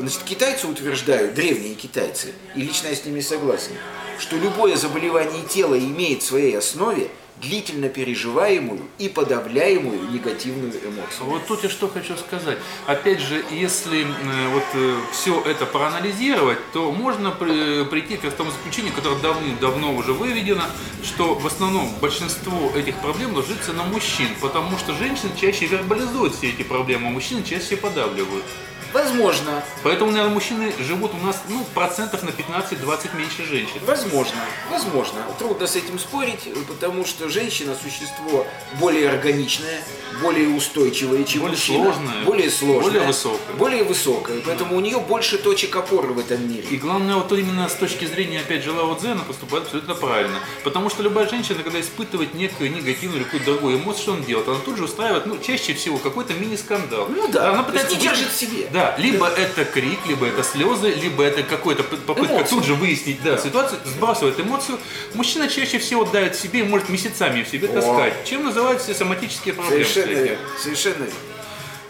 значит, 0.00 0.22
китайцы 0.24 0.66
утверждают, 0.66 1.34
древние 1.34 1.74
китайцы, 1.74 2.32
и 2.54 2.62
лично 2.62 2.88
я 2.88 2.94
с 2.94 3.04
ними 3.04 3.20
согласен, 3.20 3.72
что 4.18 4.36
любое 4.36 4.76
заболевание 4.76 5.42
тела 5.48 5.78
имеет 5.78 6.22
в 6.22 6.26
своей 6.26 6.56
основе 6.56 7.10
длительно 7.40 7.88
переживаемую 7.88 8.82
и 8.98 9.08
подавляемую 9.08 10.10
негативную 10.10 10.72
эмоцию. 10.72 11.24
Вот 11.24 11.46
тут 11.46 11.62
я 11.62 11.70
что 11.70 11.88
хочу 11.88 12.14
сказать. 12.18 12.58
Опять 12.86 13.20
же, 13.20 13.42
если 13.50 14.02
э, 14.02 14.48
вот 14.52 14.64
все 15.12 15.40
это 15.46 15.64
проанализировать, 15.64 16.58
то 16.72 16.92
можно 16.92 17.30
при- 17.30 17.84
прийти 17.84 18.18
к 18.18 18.30
тому 18.32 18.50
заключению, 18.50 18.92
которое 18.92 19.18
давным-давно 19.20 19.94
уже 19.94 20.12
выведено, 20.12 20.64
что 21.02 21.34
в 21.34 21.46
основном 21.46 21.90
большинство 22.00 22.72
этих 22.76 22.96
проблем 22.96 23.34
ложится 23.34 23.72
на 23.72 23.84
мужчин, 23.84 24.28
потому 24.42 24.76
что 24.76 24.92
женщины 24.92 25.30
чаще 25.40 25.64
вербализуют 25.64 26.34
все 26.34 26.50
эти 26.50 26.62
проблемы, 26.62 27.08
а 27.08 27.10
мужчины 27.10 27.42
чаще 27.42 27.76
подавливают. 27.76 28.44
Возможно, 28.92 29.62
Поэтому, 29.82 30.10
наверное, 30.10 30.34
мужчины 30.34 30.72
живут 30.78 31.12
у 31.14 31.26
нас 31.26 31.42
ну, 31.48 31.64
процентов 31.74 32.22
на 32.22 32.30
15-20 32.30 33.16
меньше 33.16 33.44
женщин. 33.44 33.80
Возможно, 33.86 34.36
возможно. 34.70 35.20
Трудно 35.38 35.66
с 35.66 35.76
этим 35.76 35.98
спорить, 35.98 36.48
потому 36.68 37.04
что 37.04 37.28
женщина 37.28 37.74
существо 37.80 38.46
более 38.78 39.08
органичное, 39.10 39.82
более 40.22 40.48
устойчивое, 40.48 41.24
чем 41.24 41.42
Более 41.42 41.56
мужчина. 41.56 41.84
сложное, 41.84 42.24
более 42.24 42.50
сложное, 42.50 42.82
более 42.82 43.02
высокое. 43.04 43.56
более 43.56 43.84
высокое. 43.84 44.40
Поэтому 44.44 44.76
у 44.76 44.80
нее 44.80 44.98
больше 45.00 45.38
точек 45.38 45.74
опоры 45.76 46.08
в 46.08 46.18
этом 46.18 46.46
мире. 46.48 46.64
И 46.70 46.76
главное, 46.76 47.14
вот 47.16 47.30
именно 47.32 47.68
с 47.68 47.74
точки 47.74 48.04
зрения, 48.04 48.40
опять 48.40 48.62
же, 48.64 48.72
Лао 48.72 48.94
Цзэна 48.96 49.22
поступает 49.24 49.64
абсолютно 49.64 49.94
правильно. 49.94 50.38
Потому 50.64 50.90
что 50.90 51.02
любая 51.02 51.28
женщина, 51.28 51.62
когда 51.62 51.80
испытывает 51.80 52.34
некую 52.34 52.72
негативную 52.72 53.18
или 53.18 53.24
какую-то 53.24 53.52
другую 53.52 53.78
эмоцию, 53.78 54.02
что 54.02 54.12
она 54.14 54.24
делает? 54.24 54.48
Она 54.48 54.58
тут 54.58 54.76
же 54.76 54.84
устраивает, 54.84 55.26
ну, 55.26 55.38
чаще 55.38 55.74
всего, 55.74 55.98
какой-то 55.98 56.34
мини-скандал. 56.34 57.06
Ну 57.08 57.28
да, 57.28 57.50
Она 57.52 57.62
пытается 57.62 57.94
не 57.94 58.00
держит 58.02 58.28
в 58.30 58.36
себе. 58.36 58.68
Да, 58.72 58.79
либо 58.98 59.26
это 59.26 59.64
крик, 59.64 59.98
либо 60.06 60.26
это 60.26 60.42
слезы, 60.42 60.90
либо 60.90 61.22
это 61.24 61.42
какая-то 61.42 61.82
попытка 61.82 62.34
Эмоции. 62.34 62.50
тут 62.50 62.64
же 62.64 62.74
выяснить 62.74 63.22
да, 63.22 63.38
ситуацию, 63.38 63.80
сбрасывает 63.84 64.38
эмоцию. 64.40 64.78
Мужчина 65.14 65.48
чаще 65.48 65.78
всего 65.78 66.04
давит 66.04 66.36
в 66.36 66.40
себе 66.40 66.60
и 66.60 66.62
может 66.62 66.88
месяцами 66.88 67.42
в 67.42 67.48
себе 67.48 67.68
таскать. 67.68 68.14
Чем 68.24 68.44
называются 68.44 68.94
соматические 68.94 69.54
проблемы? 69.54 69.84
Совершенно 69.84 70.18
верно. 70.18 70.48
Совершенно 70.62 71.04
верно. 71.04 71.14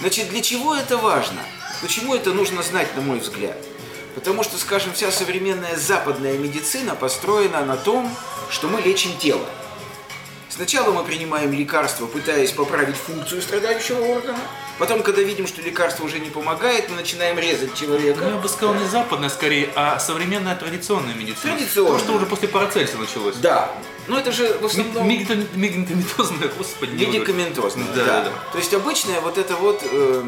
Значит, 0.01 0.31
для 0.31 0.41
чего 0.43 0.75
это 0.75 0.97
важно? 0.97 1.41
Почему 1.83 2.15
это 2.15 2.33
нужно 2.33 2.63
знать, 2.63 2.95
на 2.97 3.03
мой 3.03 3.19
взгляд? 3.19 3.57
Потому 4.15 4.43
что, 4.43 4.59
скажем, 4.59 4.93
вся 4.93 5.11
современная 5.11 5.77
западная 5.77 6.37
медицина 6.37 6.95
построена 6.95 7.65
на 7.65 7.77
том, 7.77 8.11
что 8.51 8.69
мы 8.69 8.81
лечим 8.81 9.17
тело. 9.19 9.47
Сначала 10.49 10.93
мы 10.93 11.05
принимаем 11.05 11.53
лекарства, 11.53 12.07
пытаясь 12.07 12.51
поправить 12.51 12.97
функцию 12.97 13.41
страдающего 13.41 14.05
органа. 14.05 14.41
Потом, 14.81 15.03
когда 15.03 15.21
видим, 15.21 15.47
что 15.47 15.61
лекарство 15.61 16.05
уже 16.07 16.21
не 16.21 16.31
помогает, 16.31 16.89
мы 16.89 16.97
начинаем 16.97 17.39
резать 17.39 17.75
человека. 17.75 18.25
Ну, 18.25 18.31
я 18.31 18.37
бы 18.37 18.49
сказал, 18.49 18.75
не 18.75 18.87
западная 18.87 19.29
скорее, 19.29 19.69
а 19.77 19.99
современная 19.99 20.57
традиционная 20.57 21.15
медицина. 21.15 21.55
Традиционная. 21.55 21.93
То, 21.93 21.99
что 21.99 22.13
уже 22.15 22.25
после 22.25 22.49
Парацельса 22.49 22.97
началось. 22.97 23.37
Да. 23.37 23.71
Но 24.09 24.19
это 24.19 24.33
же 24.33 24.57
в 24.59 24.65
основном... 24.65 25.07
Медикаментозная, 25.07 26.49
господи. 26.57 26.93
Медикаментозная, 26.93 27.89
Да, 27.95 28.05
да. 28.05 28.25
да. 28.25 28.31
То 28.53 28.59
есть 28.59 28.73
обычная 28.73 29.21
вот 29.21 29.37
эта 29.37 29.55
вот, 29.55 29.83
э, 29.85 30.25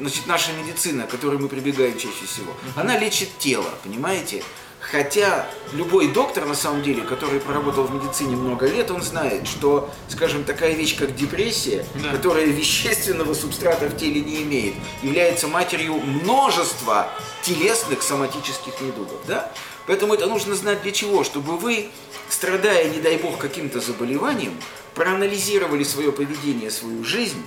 значит, 0.00 0.26
наша 0.26 0.50
медицина, 0.52 1.06
к 1.06 1.10
которой 1.10 1.38
мы 1.38 1.48
прибегаем 1.48 1.96
чаще 1.96 2.26
всего, 2.26 2.54
она 2.74 2.98
лечит 2.98 3.38
тело, 3.38 3.68
понимаете? 3.84 4.42
Хотя 4.90 5.48
любой 5.72 6.08
доктор, 6.08 6.46
на 6.46 6.54
самом 6.54 6.82
деле, 6.82 7.02
который 7.02 7.40
проработал 7.40 7.84
в 7.84 7.94
медицине 7.94 8.36
много 8.36 8.66
лет, 8.66 8.90
он 8.92 9.02
знает, 9.02 9.48
что, 9.48 9.90
скажем, 10.08 10.44
такая 10.44 10.74
вещь, 10.74 10.96
как 10.96 11.16
депрессия, 11.16 11.84
Да. 11.96 12.10
которая 12.12 12.44
вещественного 12.46 13.34
субстрата 13.34 13.86
в 13.88 13.96
теле 13.96 14.20
не 14.20 14.42
имеет, 14.42 14.74
является 15.02 15.48
матерью 15.48 15.94
множества 15.94 17.08
телесных 17.42 18.02
соматических 18.02 18.80
недугов, 18.80 19.18
да? 19.26 19.50
Поэтому 19.88 20.14
это 20.14 20.26
нужно 20.26 20.54
знать 20.54 20.82
для 20.82 20.92
чего? 20.92 21.24
Чтобы 21.24 21.56
вы, 21.56 21.88
страдая, 22.28 22.88
не 22.88 23.00
дай 23.00 23.16
бог, 23.16 23.38
каким-то 23.38 23.80
заболеванием, 23.80 24.56
проанализировали 24.94 25.82
свое 25.82 26.12
поведение, 26.12 26.70
свою 26.70 27.02
жизнь, 27.04 27.44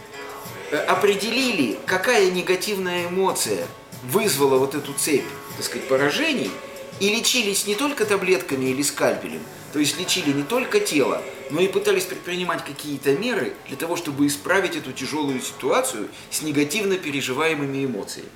э, 0.72 0.78
определили, 0.78 1.80
какая 1.86 2.30
негативная 2.32 3.08
эмоция 3.08 3.66
вызвала 4.04 4.58
вот 4.58 4.76
эту 4.76 4.94
цепь, 4.94 5.26
так 5.56 5.66
сказать, 5.66 5.88
поражений, 5.88 6.52
и 7.00 7.10
лечились 7.10 7.66
не 7.66 7.76
только 7.76 8.06
таблетками 8.06 8.66
или 8.66 8.82
скальпелем, 8.82 9.42
то 9.74 9.80
есть 9.80 9.98
лечили 10.00 10.32
не 10.32 10.44
только 10.44 10.80
тело, 10.80 11.22
но 11.50 11.62
и 11.62 11.68
пытались 11.68 12.04
предпринимать 12.04 12.64
какие-то 12.64 13.14
меры 13.14 13.54
для 13.68 13.78
того, 13.78 13.96
чтобы 13.96 14.28
исправить 14.28 14.76
эту 14.76 14.92
тяжелую 14.92 15.42
ситуацию 15.42 16.10
с 16.32 16.42
негативно 16.42 16.98
переживаемыми 16.98 17.86
эмоциями. 17.86 18.30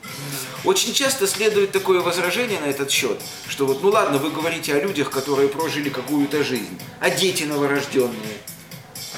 Очень 0.63 0.93
часто 0.93 1.28
следует 1.28 1.71
такое 1.71 2.02
возражение 2.02 2.60
на 2.60 2.65
этот 2.65 2.89
счет, 2.91 3.19
что 3.47 3.65
вот, 3.65 3.84
ну 3.84 3.89
ладно, 3.89 4.17
вы 4.17 4.32
говорите 4.32 4.73
о 4.73 4.82
людях, 4.82 5.10
которые 5.10 5.49
прожили 5.49 5.89
какую-то 5.89 6.43
жизнь, 6.43 6.80
а 6.99 7.10
дети 7.10 7.43
новорожденные. 7.43 8.39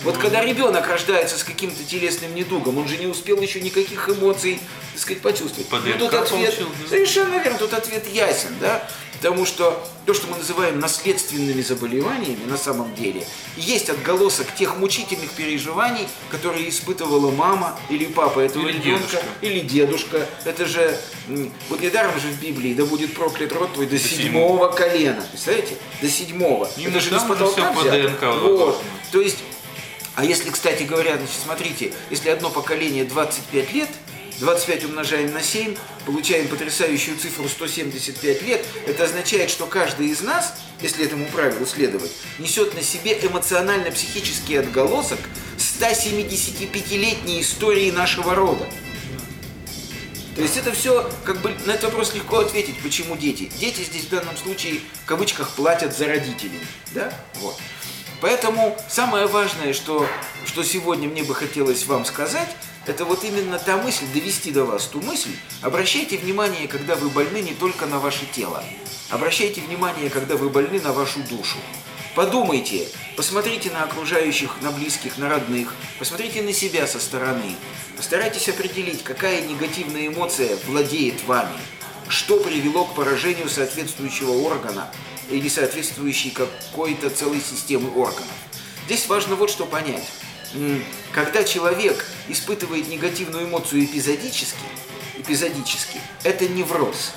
Вот 0.03 0.17
когда 0.17 0.43
ребенок 0.43 0.87
рождается 0.87 1.37
с 1.37 1.43
каким-то 1.43 1.83
телесным 1.83 2.35
недугом, 2.35 2.77
он 2.77 2.87
же 2.87 2.97
не 2.97 3.07
успел 3.07 3.39
еще 3.41 3.61
никаких 3.61 4.07
эмоций, 4.09 4.59
так 4.93 5.01
сказать, 5.01 5.21
почувствовать. 5.21 5.67
По 5.69 5.77
Ну, 5.77 5.97
тут 5.97 6.13
ответ, 6.13 6.29
получил, 6.29 6.67
да? 6.83 6.89
совершенно 6.89 7.35
верно, 7.41 7.57
тут 7.57 7.73
ответ 7.73 8.07
ясен, 8.07 8.49
да? 8.61 8.87
Потому 9.13 9.45
что 9.45 9.81
то, 10.05 10.13
что 10.13 10.27
мы 10.27 10.37
называем 10.37 10.79
наследственными 10.79 11.61
заболеваниями, 11.61 12.43
на 12.47 12.57
самом 12.57 12.93
деле, 12.95 13.25
есть 13.55 13.89
отголосок 13.89 14.53
тех 14.53 14.77
мучительных 14.77 15.31
переживаний, 15.31 16.07
которые 16.29 16.67
испытывала 16.69 17.31
мама 17.31 17.79
или 17.89 18.05
папа 18.05 18.41
этого 18.41 18.67
Или 18.67 18.73
ребенка, 18.77 19.07
дедушка. 19.07 19.25
или 19.41 19.59
дедушка. 19.61 20.29
Это 20.43 20.65
же, 20.65 20.99
вот 21.69 21.81
недаром 21.81 22.19
же 22.19 22.27
в 22.27 22.39
Библии, 22.41 22.73
да 22.73 22.85
будет 22.85 23.15
проклят 23.15 23.53
род 23.53 23.73
твой 23.73 23.87
до, 23.87 23.97
седьмого. 23.97 24.21
седьмого 24.25 24.67
колена. 24.71 25.23
Представляете? 25.31 25.77
До 26.01 26.09
седьмого. 26.09 26.69
Именно 26.77 26.97
Это 26.97 26.99
же 26.99 27.11
не 27.11 27.19
с 27.19 27.23
потолка 27.23 27.71
взято. 27.71 28.31
Вот. 28.43 28.83
То 29.13 29.21
есть, 29.21 29.37
а 30.15 30.23
если, 30.23 30.49
кстати 30.49 30.83
говоря, 30.83 31.17
значит, 31.17 31.35
смотрите, 31.43 31.93
если 32.09 32.29
одно 32.29 32.49
поколение 32.49 33.03
25 33.03 33.73
лет, 33.73 33.89
25 34.39 34.85
умножаем 34.85 35.31
на 35.33 35.41
7, 35.41 35.75
получаем 36.05 36.47
потрясающую 36.47 37.17
цифру 37.17 37.47
175 37.47 38.41
лет, 38.43 38.65
это 38.85 39.03
означает, 39.03 39.49
что 39.49 39.65
каждый 39.65 40.07
из 40.07 40.21
нас, 40.21 40.55
если 40.81 41.05
этому 41.05 41.25
правилу 41.27 41.65
следовать, 41.65 42.11
несет 42.39 42.73
на 42.75 42.81
себе 42.81 43.17
эмоционально-психический 43.21 44.57
отголосок 44.57 45.19
175-летней 45.57 47.41
истории 47.41 47.91
нашего 47.91 48.35
рода. 48.35 48.65
То 50.35 50.41
есть 50.41 50.57
это 50.57 50.73
все, 50.73 51.09
как 51.23 51.39
бы, 51.41 51.55
на 51.65 51.71
этот 51.71 51.85
вопрос 51.85 52.13
легко 52.13 52.39
ответить, 52.39 52.77
почему 52.81 53.15
дети. 53.15 53.49
Дети 53.57 53.81
здесь 53.81 54.03
в 54.03 54.09
данном 54.09 54.35
случае, 54.35 54.81
в 55.03 55.05
кавычках, 55.05 55.49
платят 55.51 55.95
за 55.95 56.07
родителей, 56.07 56.59
да, 56.91 57.13
вот. 57.35 57.57
Поэтому 58.25 58.75
самое 58.89 59.27
важное, 59.27 59.71
что, 59.71 60.07
что 60.47 60.63
сегодня 60.63 61.07
мне 61.07 61.21
бы 61.21 61.35
хотелось 61.35 61.85
вам 61.85 62.05
сказать, 62.05 62.49
это 62.87 63.05
вот 63.05 63.23
именно 63.23 63.59
та 63.59 63.77
мысль, 63.77 64.07
довести 64.11 64.49
до 64.49 64.65
вас 64.65 64.87
ту 64.87 64.99
мысль, 64.99 65.35
обращайте 65.61 66.17
внимание, 66.17 66.67
когда 66.67 66.95
вы 66.95 67.09
больны 67.09 67.37
не 67.37 67.53
только 67.53 67.85
на 67.85 67.99
ваше 67.99 68.25
тело, 68.25 68.63
обращайте 69.11 69.61
внимание, 69.61 70.09
когда 70.09 70.37
вы 70.37 70.49
больны 70.49 70.81
на 70.81 70.91
вашу 70.91 71.19
душу. 71.19 71.59
Подумайте, 72.15 72.87
посмотрите 73.15 73.69
на 73.69 73.83
окружающих, 73.83 74.59
на 74.63 74.71
близких, 74.71 75.19
на 75.19 75.29
родных, 75.29 75.75
посмотрите 75.99 76.41
на 76.41 76.51
себя 76.51 76.87
со 76.87 76.99
стороны. 76.99 77.55
Постарайтесь 77.95 78.49
определить, 78.49 79.03
какая 79.03 79.45
негативная 79.45 80.07
эмоция 80.07 80.57
владеет 80.65 81.23
вами, 81.27 81.59
что 82.07 82.39
привело 82.39 82.85
к 82.85 82.95
поражению 82.95 83.49
соответствующего 83.49 84.31
органа 84.31 84.89
или 85.29 85.47
соответствующей 85.49 86.31
какой-то 86.31 87.09
целой 87.09 87.41
системы 87.41 87.95
органов. 87.95 88.31
Здесь 88.85 89.07
важно 89.07 89.35
вот 89.35 89.49
что 89.49 89.65
понять. 89.65 90.07
Когда 91.11 91.43
человек 91.43 92.05
испытывает 92.27 92.87
негативную 92.87 93.45
эмоцию 93.47 93.85
эпизодически, 93.85 94.65
эпизодически, 95.17 95.99
это 96.23 96.47
невроз. 96.47 97.13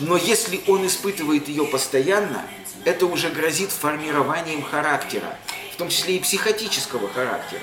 Но 0.00 0.16
если 0.16 0.60
он 0.66 0.86
испытывает 0.86 1.48
ее 1.48 1.64
постоянно, 1.64 2.44
это 2.84 3.06
уже 3.06 3.30
грозит 3.30 3.70
формированием 3.70 4.62
характера 4.62 5.36
в 5.76 5.78
том 5.78 5.90
числе 5.90 6.16
и 6.16 6.20
психотического 6.20 7.06
характера. 7.06 7.60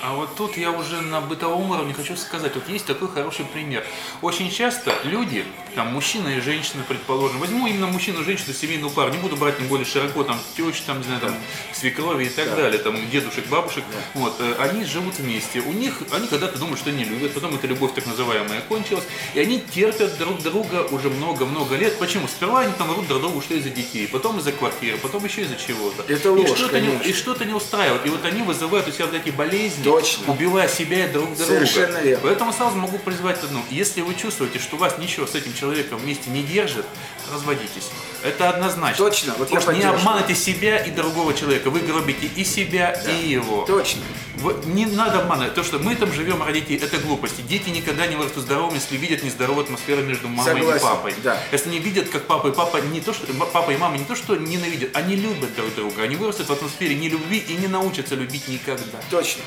А 0.00 0.14
вот 0.14 0.34
тут 0.34 0.56
я 0.56 0.70
уже 0.70 1.02
на 1.02 1.20
бытовом 1.20 1.70
уровне 1.70 1.92
хочу 1.92 2.16
сказать, 2.16 2.54
вот 2.54 2.66
есть 2.70 2.86
такой 2.86 3.06
хороший 3.08 3.44
пример. 3.44 3.84
Очень 4.22 4.50
часто 4.50 4.94
люди, 5.04 5.44
там 5.74 5.92
мужчина 5.92 6.28
и 6.28 6.40
женщина, 6.40 6.84
предположим, 6.86 7.38
возьму 7.38 7.66
именно 7.66 7.86
мужчину 7.86 8.22
и 8.22 8.24
женщину, 8.24 8.54
семейную 8.54 8.90
пару, 8.90 9.12
не 9.12 9.18
буду 9.18 9.36
брать 9.36 9.58
тем 9.58 9.68
более 9.68 9.84
широко, 9.84 10.24
там 10.24 10.38
тещ, 10.56 10.80
там, 10.86 10.98
не 10.98 11.04
знаю, 11.04 11.20
там, 11.20 11.34
свекрови 11.72 12.24
и 12.24 12.28
так 12.28 12.48
да. 12.50 12.56
далее, 12.56 12.78
там, 12.78 12.96
дедушек, 13.10 13.46
бабушек, 13.48 13.84
да. 13.92 14.20
вот, 14.20 14.36
э, 14.38 14.54
они 14.58 14.84
живут 14.84 15.18
вместе. 15.18 15.60
У 15.60 15.72
них, 15.72 16.02
они 16.12 16.26
когда-то 16.26 16.58
думают, 16.58 16.78
что 16.78 16.90
они 16.90 17.04
любят, 17.04 17.34
потом 17.34 17.54
эта 17.54 17.66
любовь 17.66 17.92
так 17.94 18.06
называемая 18.06 18.62
кончилась, 18.62 19.04
и 19.34 19.40
они 19.40 19.60
терпят 19.60 20.16
друг 20.18 20.42
друга 20.42 20.86
уже 20.90 21.10
много-много 21.10 21.76
лет. 21.76 21.98
Почему? 21.98 22.26
Сперва 22.28 22.60
они 22.60 22.72
там 22.78 22.88
друг 23.06 23.20
другу 23.20 23.42
что 23.42 23.54
из-за 23.54 23.70
детей, 23.70 24.08
потом 24.08 24.38
из-за 24.38 24.52
квартиры, 24.52 24.96
потом 24.98 25.24
еще 25.24 25.42
из-за 25.42 25.56
чего-то. 25.56 26.10
Это 26.10 26.32
ложь, 26.32 26.50
и 26.50 26.54
что-то 26.54 26.80
не, 26.80 26.96
и 27.08 27.12
что 27.12 27.34
что-то 27.34 27.46
не 27.46 27.54
устраивает. 27.54 28.06
И 28.06 28.08
вот 28.10 28.24
они 28.24 28.42
вызывают 28.42 28.86
у 28.86 28.92
себя 28.92 29.06
вот 29.06 29.14
эти 29.14 29.30
болезни, 29.30 29.82
Точно. 29.82 30.32
убивая 30.32 30.68
себя 30.68 31.06
и 31.06 31.12
друг 31.12 31.26
друга. 31.26 31.44
Совершенно 31.44 31.98
верно. 31.98 32.20
Поэтому 32.22 32.52
сразу 32.52 32.76
могу 32.76 32.98
призвать 32.98 33.42
одну. 33.42 33.60
Если 33.70 34.02
вы 34.02 34.14
чувствуете, 34.14 34.60
что 34.60 34.76
вас 34.76 34.98
ничего 34.98 35.26
с 35.26 35.34
этим 35.34 35.52
человеком 35.52 35.63
вместе 35.96 36.30
не 36.30 36.42
держит, 36.42 36.86
разводитесь. 37.32 37.90
Это 38.22 38.48
однозначно. 38.48 39.04
Точно. 39.04 39.34
Вот 39.38 39.50
Потому 39.50 39.76
я 39.76 39.76
не 39.76 39.84
обманывайте 39.84 40.34
себя 40.34 40.78
и 40.78 40.90
другого 40.90 41.34
человека. 41.34 41.68
Вы 41.68 41.80
гробите 41.80 42.26
и 42.26 42.42
себя, 42.42 42.98
да. 43.04 43.10
и 43.10 43.28
его. 43.28 43.66
Точно. 43.66 44.00
Вы, 44.36 44.54
не 44.64 44.86
надо 44.86 45.20
обманывать. 45.20 45.54
То, 45.54 45.62
что 45.62 45.78
мы 45.78 45.94
там 45.94 46.10
живем 46.10 46.42
ради 46.42 46.60
детей, 46.60 46.78
это 46.78 46.98
глупости. 46.98 47.42
Дети 47.42 47.68
никогда 47.68 48.06
не 48.06 48.16
вырастут 48.16 48.44
здоровыми, 48.44 48.76
если 48.76 48.96
видят 48.96 49.22
нездоровую 49.22 49.64
атмосферу 49.64 50.02
между 50.02 50.28
мамой 50.28 50.54
Согласен. 50.54 50.86
и 50.86 50.88
папой. 50.88 51.14
Да. 51.22 51.38
Если 51.52 51.68
они 51.68 51.80
видят, 51.80 52.08
как 52.08 52.26
папа 52.26 52.48
и 52.48 52.52
папа 52.52 52.78
не 52.78 53.00
то, 53.00 53.12
что 53.12 53.26
папа 53.52 53.70
и 53.70 53.76
мама 53.76 53.98
не 53.98 54.04
то, 54.04 54.16
что 54.16 54.36
ненавидят, 54.36 54.96
они 54.96 55.16
любят 55.16 55.54
друг 55.54 55.74
друга. 55.74 56.02
Они 56.02 56.16
вырастут 56.16 56.48
в 56.48 56.52
атмосфере 56.52 56.94
нелюбви 56.94 57.38
и 57.38 57.54
не 57.56 57.66
научатся 57.66 58.14
любить 58.14 58.48
никогда. 58.48 59.00
Точно. 59.10 59.42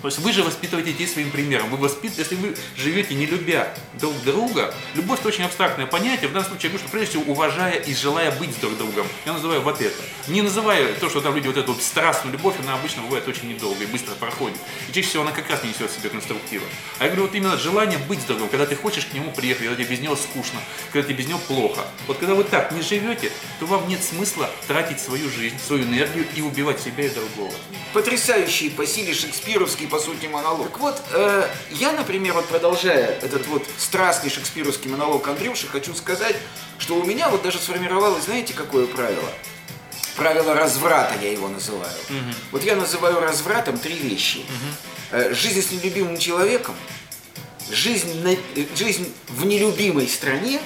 То 0.00 0.08
есть 0.08 0.18
вы 0.20 0.32
же 0.32 0.42
воспитываете 0.42 0.92
детей 0.92 1.06
своим 1.06 1.30
примером. 1.30 1.70
Вы 1.70 1.76
воспит... 1.76 2.12
Если 2.18 2.36
вы 2.36 2.54
живете 2.76 3.14
не 3.14 3.26
любя 3.26 3.74
друг 3.94 4.14
друга, 4.22 4.74
любовь 4.94 5.18
это 5.18 5.28
очень 5.28 5.44
абстрактное 5.44 5.86
понятие. 5.86 6.28
В 6.28 6.32
данном 6.32 6.48
случае 6.48 6.64
я 6.64 6.70
говорю, 6.70 6.84
что 6.84 6.92
прежде 6.92 7.10
всего 7.10 7.32
уважая 7.32 7.74
и 7.74 7.94
желая 7.94 8.30
быть 8.32 8.52
с 8.52 8.56
друг 8.56 8.76
другом. 8.76 9.06
Я 9.26 9.32
называю 9.32 9.60
вот 9.60 9.80
это. 9.80 9.96
Не 10.28 10.42
называя 10.42 10.94
то, 10.94 11.08
что 11.08 11.20
там 11.20 11.34
люди 11.34 11.48
вот 11.48 11.56
эту 11.56 11.72
вот 11.72 11.82
страстную 11.82 12.32
любовь, 12.32 12.54
она 12.60 12.74
обычно 12.74 13.02
бывает 13.02 13.26
очень 13.26 13.48
недолго 13.48 13.82
и 13.82 13.86
быстро 13.86 14.14
проходит. 14.14 14.58
И 14.88 14.92
чаще 14.92 15.08
всего 15.08 15.22
она 15.22 15.32
как 15.32 15.50
раз 15.50 15.62
не 15.64 15.70
несет 15.70 15.90
в 15.90 15.94
себе 15.94 16.10
конструктива. 16.10 16.64
А 16.98 17.04
я 17.04 17.10
говорю, 17.10 17.26
вот 17.26 17.34
именно 17.34 17.56
желание 17.56 17.98
быть 17.98 18.20
с 18.20 18.24
другом, 18.24 18.48
когда 18.48 18.66
ты 18.66 18.76
хочешь 18.76 19.06
к 19.06 19.12
нему 19.14 19.32
приехать, 19.32 19.66
когда 19.66 19.82
тебе 19.82 19.96
без 19.96 20.00
него 20.00 20.16
скучно, 20.16 20.60
когда 20.92 21.06
тебе 21.08 21.18
без 21.18 21.28
него 21.28 21.40
плохо. 21.40 21.84
Вот 22.06 22.18
когда 22.18 22.34
вы 22.34 22.44
так 22.44 22.72
не 22.72 22.82
живете, 22.82 23.32
то 23.58 23.66
вам 23.66 23.88
нет 23.88 24.02
смысла 24.02 24.50
тратить 24.66 25.00
свою 25.00 25.28
жизнь, 25.30 25.58
свою 25.58 25.84
энергию 25.84 26.26
и 26.34 26.42
убивать 26.42 26.80
себя 26.80 27.04
и 27.04 27.08
другого. 27.08 27.54
Потрясающий 27.92 28.70
по 28.70 28.86
силе 28.86 29.14
шекспировский 29.78 29.86
по 29.86 29.98
сути, 29.98 30.26
монолог. 30.26 30.70
Так 30.70 30.80
вот, 30.80 31.02
э, 31.12 31.48
я, 31.70 31.92
например, 31.92 32.34
вот 32.34 32.46
продолжая 32.46 33.18
этот 33.22 33.46
вот 33.46 33.64
страстный 33.78 34.30
шекспировский 34.30 34.90
монолог 34.90 35.26
Андрюши, 35.28 35.66
хочу 35.68 35.94
сказать, 35.94 36.36
что 36.78 36.94
у 36.96 37.04
меня 37.04 37.28
вот 37.28 37.42
даже 37.42 37.58
сформировалось, 37.58 38.24
знаете, 38.24 38.54
какое 38.54 38.86
правило? 38.86 39.32
Правило 40.16 40.54
разврата 40.54 41.14
я 41.22 41.30
его 41.30 41.48
называю. 41.48 41.92
Угу. 42.10 42.34
Вот 42.52 42.64
я 42.64 42.76
называю 42.76 43.20
развратом 43.20 43.78
три 43.78 43.94
вещи. 43.94 44.38
Угу. 44.38 45.18
Э, 45.18 45.34
жизнь 45.34 45.62
с 45.62 45.70
нелюбимым 45.70 46.18
человеком, 46.18 46.74
жизнь, 47.70 48.22
на, 48.22 48.36
жизнь 48.76 49.12
в 49.28 49.44
нелюбимой 49.46 50.08
стране 50.08 50.60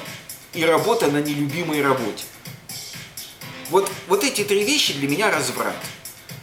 и 0.54 0.64
работа 0.64 1.10
на 1.10 1.20
нелюбимой 1.20 1.82
работе. 1.82 2.24
Вот, 3.70 3.90
вот 4.08 4.24
эти 4.24 4.44
три 4.44 4.64
вещи 4.64 4.92
для 4.94 5.08
меня 5.08 5.30
разврат. 5.30 5.76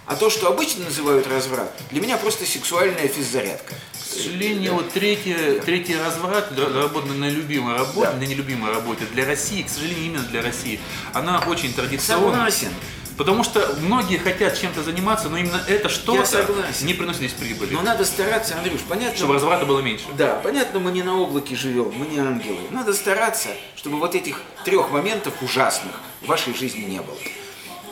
А 0.10 0.16
то, 0.16 0.32
что 0.32 0.48
обычно 0.48 0.86
называют 0.86 1.28
разврат, 1.28 1.72
для 1.92 2.02
меня 2.02 2.18
просто 2.18 2.44
сексуальная 2.44 3.08
физзарядка. 3.08 3.76
К 3.94 4.12
сожалению, 4.12 4.74
вот 4.74 4.90
третий, 4.90 5.60
третий 5.64 5.96
разврат, 5.96 6.52
работа 6.58 7.14
на 7.14 7.30
любимой 7.30 7.76
работе, 7.76 8.10
да. 8.12 8.14
на 8.14 8.24
нелюбимой 8.24 8.74
работе 8.74 9.06
для 9.14 9.24
России, 9.24 9.62
к 9.62 9.70
сожалению, 9.70 10.06
именно 10.06 10.24
для 10.24 10.42
России, 10.42 10.80
она 11.14 11.44
очень 11.46 11.72
традиционная. 11.76 12.50
Согласен. 12.50 12.74
Потому 13.18 13.44
что 13.44 13.76
многие 13.82 14.18
хотят 14.18 14.60
чем-то 14.60 14.82
заниматься, 14.82 15.30
но 15.30 15.38
именно 15.38 15.62
это 15.68 15.90
что-то 15.90 16.48
не 16.82 16.96
приносит 16.96 17.20
здесь 17.20 17.34
прибыли. 17.34 17.76
Но 17.76 17.84
надо 17.84 18.04
стараться, 18.04 18.58
Андрюш, 18.58 18.82
понятно. 18.90 19.16
Чтобы 19.16 19.36
разврата 19.36 19.68
было 19.68 19.82
меньше. 19.82 20.06
Да, 20.18 20.42
понятно, 20.44 20.80
мы 20.80 20.92
не 20.92 21.04
на 21.04 21.20
облаке 21.20 21.56
живем, 21.56 21.94
мы 21.96 22.08
не 22.08 22.18
ангелы. 22.18 22.62
Надо 22.72 22.94
стараться, 22.94 23.50
чтобы 23.76 24.00
вот 24.00 24.16
этих 24.16 24.42
трех 24.66 24.90
моментов 24.90 25.36
ужасных 25.44 25.94
в 26.22 26.26
вашей 26.26 26.56
жизни 26.56 26.86
не 26.86 27.00
было. 27.00 27.18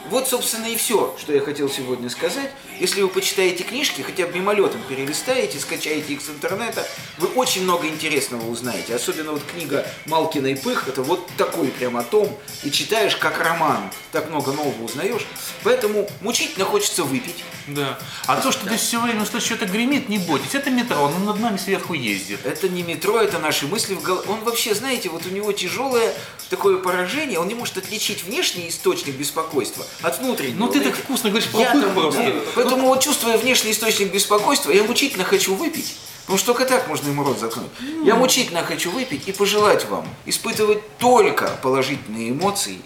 Вот, 0.10 0.28
собственно, 0.28 0.68
и 0.68 0.78
все, 0.78 1.16
что 1.20 1.34
я 1.34 1.42
хотел 1.42 1.70
сегодня 1.70 2.10
сказать. 2.10 2.50
Если 2.80 3.02
вы 3.02 3.10
почитаете 3.10 3.64
книжки, 3.64 4.02
хотя 4.02 4.26
бы 4.26 4.34
мимолетом 4.34 4.82
перелистаете, 4.88 5.60
скачаете 5.60 6.14
их 6.14 6.22
с 6.22 6.30
интернета, 6.30 6.88
вы 7.18 7.28
очень 7.30 7.64
много 7.64 7.88
интересного 7.88 8.50
узнаете. 8.50 8.96
Особенно 8.96 9.34
вот 9.34 9.44
книга 9.44 9.86
Малкина 10.06 10.48
и 10.48 10.56
Пых, 10.56 10.88
это 10.88 11.04
вот 11.04 11.28
такой 11.38 11.68
прям 11.68 11.98
о 11.98 12.04
том, 12.04 12.38
и 12.64 12.72
читаешь 12.72 13.18
как 13.18 13.40
роман, 13.40 13.92
так 14.14 14.30
много 14.30 14.54
нового 14.54 14.84
узнаешь. 14.84 15.26
Поэтому 15.64 16.10
мучительно 16.22 16.64
хочется 16.64 17.04
выпить. 17.04 17.44
Да. 17.68 18.00
А 18.26 18.40
то, 18.42 18.52
что 18.52 18.66
да. 18.66 18.72
ты 18.72 18.78
все 18.78 19.02
время 19.02 19.26
что 19.26 19.40
что-то 19.40 19.66
гремит, 19.66 20.10
не 20.10 20.18
бойтесь. 20.18 20.56
Это 20.56 20.70
метро, 20.70 21.02
он 21.02 21.26
над 21.26 21.40
нами 21.40 21.58
сверху 21.58 21.94
ездит. 21.94 22.46
Это 22.46 22.70
не 22.70 22.84
метро, 22.84 23.20
это 23.20 23.40
наши 23.40 23.68
мысли 23.68 23.94
в 23.94 24.02
голове. 24.02 24.28
Он 24.30 24.44
вообще, 24.44 24.74
знаете, 24.74 25.10
вот 25.10 25.26
у 25.26 25.30
него 25.30 25.52
тяжелое 25.52 26.14
такое 26.50 26.78
поражение, 26.78 27.40
он 27.40 27.48
не 27.48 27.56
может 27.56 27.78
отличить 27.78 28.24
внешний 28.24 28.70
источник 28.70 29.16
беспокойства 29.16 29.86
от 30.02 30.20
внутреннего. 30.20 30.60
Ну 30.60 30.68
ты 30.70 30.80
так 30.80 30.96
вкусно 30.96 31.30
говоришь 31.30 31.50
про 31.50 31.60
пых 31.60 31.94
просто. 31.94 32.24
Да. 32.24 32.32
Поэтому 32.56 32.88
вот 32.88 33.02
чувствуя 33.02 33.38
внешний 33.38 33.72
источник 33.72 34.14
беспокойства, 34.14 34.72
я 34.72 34.84
мучительно 34.84 35.26
хочу 35.26 35.54
выпить. 35.56 35.96
Потому 36.22 36.40
что 36.40 36.54
только 36.54 36.66
так 36.66 36.90
можно 36.90 37.08
ему 37.08 37.24
рот 37.24 37.40
закрыть. 37.40 37.68
Я 38.04 38.16
мучительно 38.16 38.64
хочу 38.64 38.92
выпить 38.92 39.28
и 39.30 39.32
пожелать 39.32 39.86
вам 39.86 40.08
испытывать 40.26 40.80
только 40.98 41.48
положительные 41.62 42.32
эмоции, 42.32 42.80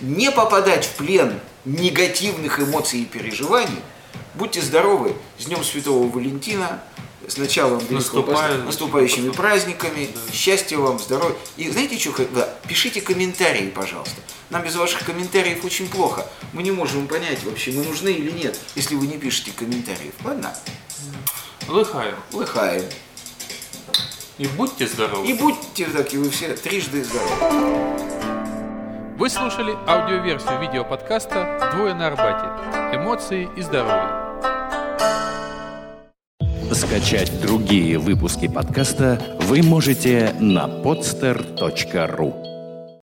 не 0.00 0.30
попадать 0.30 0.86
в 0.86 0.92
плен 0.92 1.40
негативных 1.66 2.58
эмоций 2.58 3.00
и 3.00 3.04
переживаний. 3.04 3.80
Будьте 4.34 4.60
здоровы. 4.60 5.14
С 5.38 5.46
Днем 5.46 5.64
Святого 5.64 6.08
Валентина 6.08 6.82
с 7.26 7.36
началом 7.36 7.82
Наступая... 7.90 8.58
наступающими 8.58 9.30
праздниками. 9.30 10.08
Да. 10.12 10.32
Счастья 10.32 10.78
вам, 10.78 10.98
здоровья. 10.98 11.36
И 11.56 11.70
знаете, 11.70 11.98
что? 11.98 12.24
Да, 12.26 12.48
пишите 12.66 13.00
комментарии, 13.00 13.68
пожалуйста. 13.68 14.20
Нам 14.50 14.64
без 14.64 14.74
ваших 14.74 15.04
комментариев 15.04 15.64
очень 15.64 15.88
плохо. 15.88 16.26
Мы 16.52 16.62
не 16.62 16.72
можем 16.72 17.06
понять, 17.06 17.42
вообще 17.44 17.72
мы 17.72 17.84
нужны 17.84 18.08
или 18.08 18.30
нет, 18.30 18.58
если 18.74 18.96
вы 18.96 19.06
не 19.06 19.18
пишете 19.18 19.52
комментариев. 19.52 20.14
Ладно? 20.24 20.54
Лыхаем. 21.68 22.16
Лыхаем. 22.32 22.84
И 24.38 24.46
будьте 24.46 24.86
здоровы. 24.86 25.28
И 25.28 25.34
будьте 25.34 25.86
так, 25.86 26.12
и 26.12 26.16
вы 26.16 26.30
все 26.30 26.56
трижды 26.56 27.04
здоровы. 27.04 28.19
Вы 29.20 29.28
слушали 29.28 29.76
аудиоверсию 29.86 30.58
видеоподкаста 30.62 31.72
«Двое 31.74 31.92
на 31.92 32.06
Арбате. 32.06 32.96
Эмоции 32.96 33.50
и 33.54 33.60
здоровье». 33.60 34.08
Скачать 36.72 37.30
другие 37.42 37.98
выпуски 37.98 38.48
подкаста 38.48 39.20
вы 39.42 39.62
можете 39.62 40.34
на 40.40 40.64
podster.ru 40.64 42.49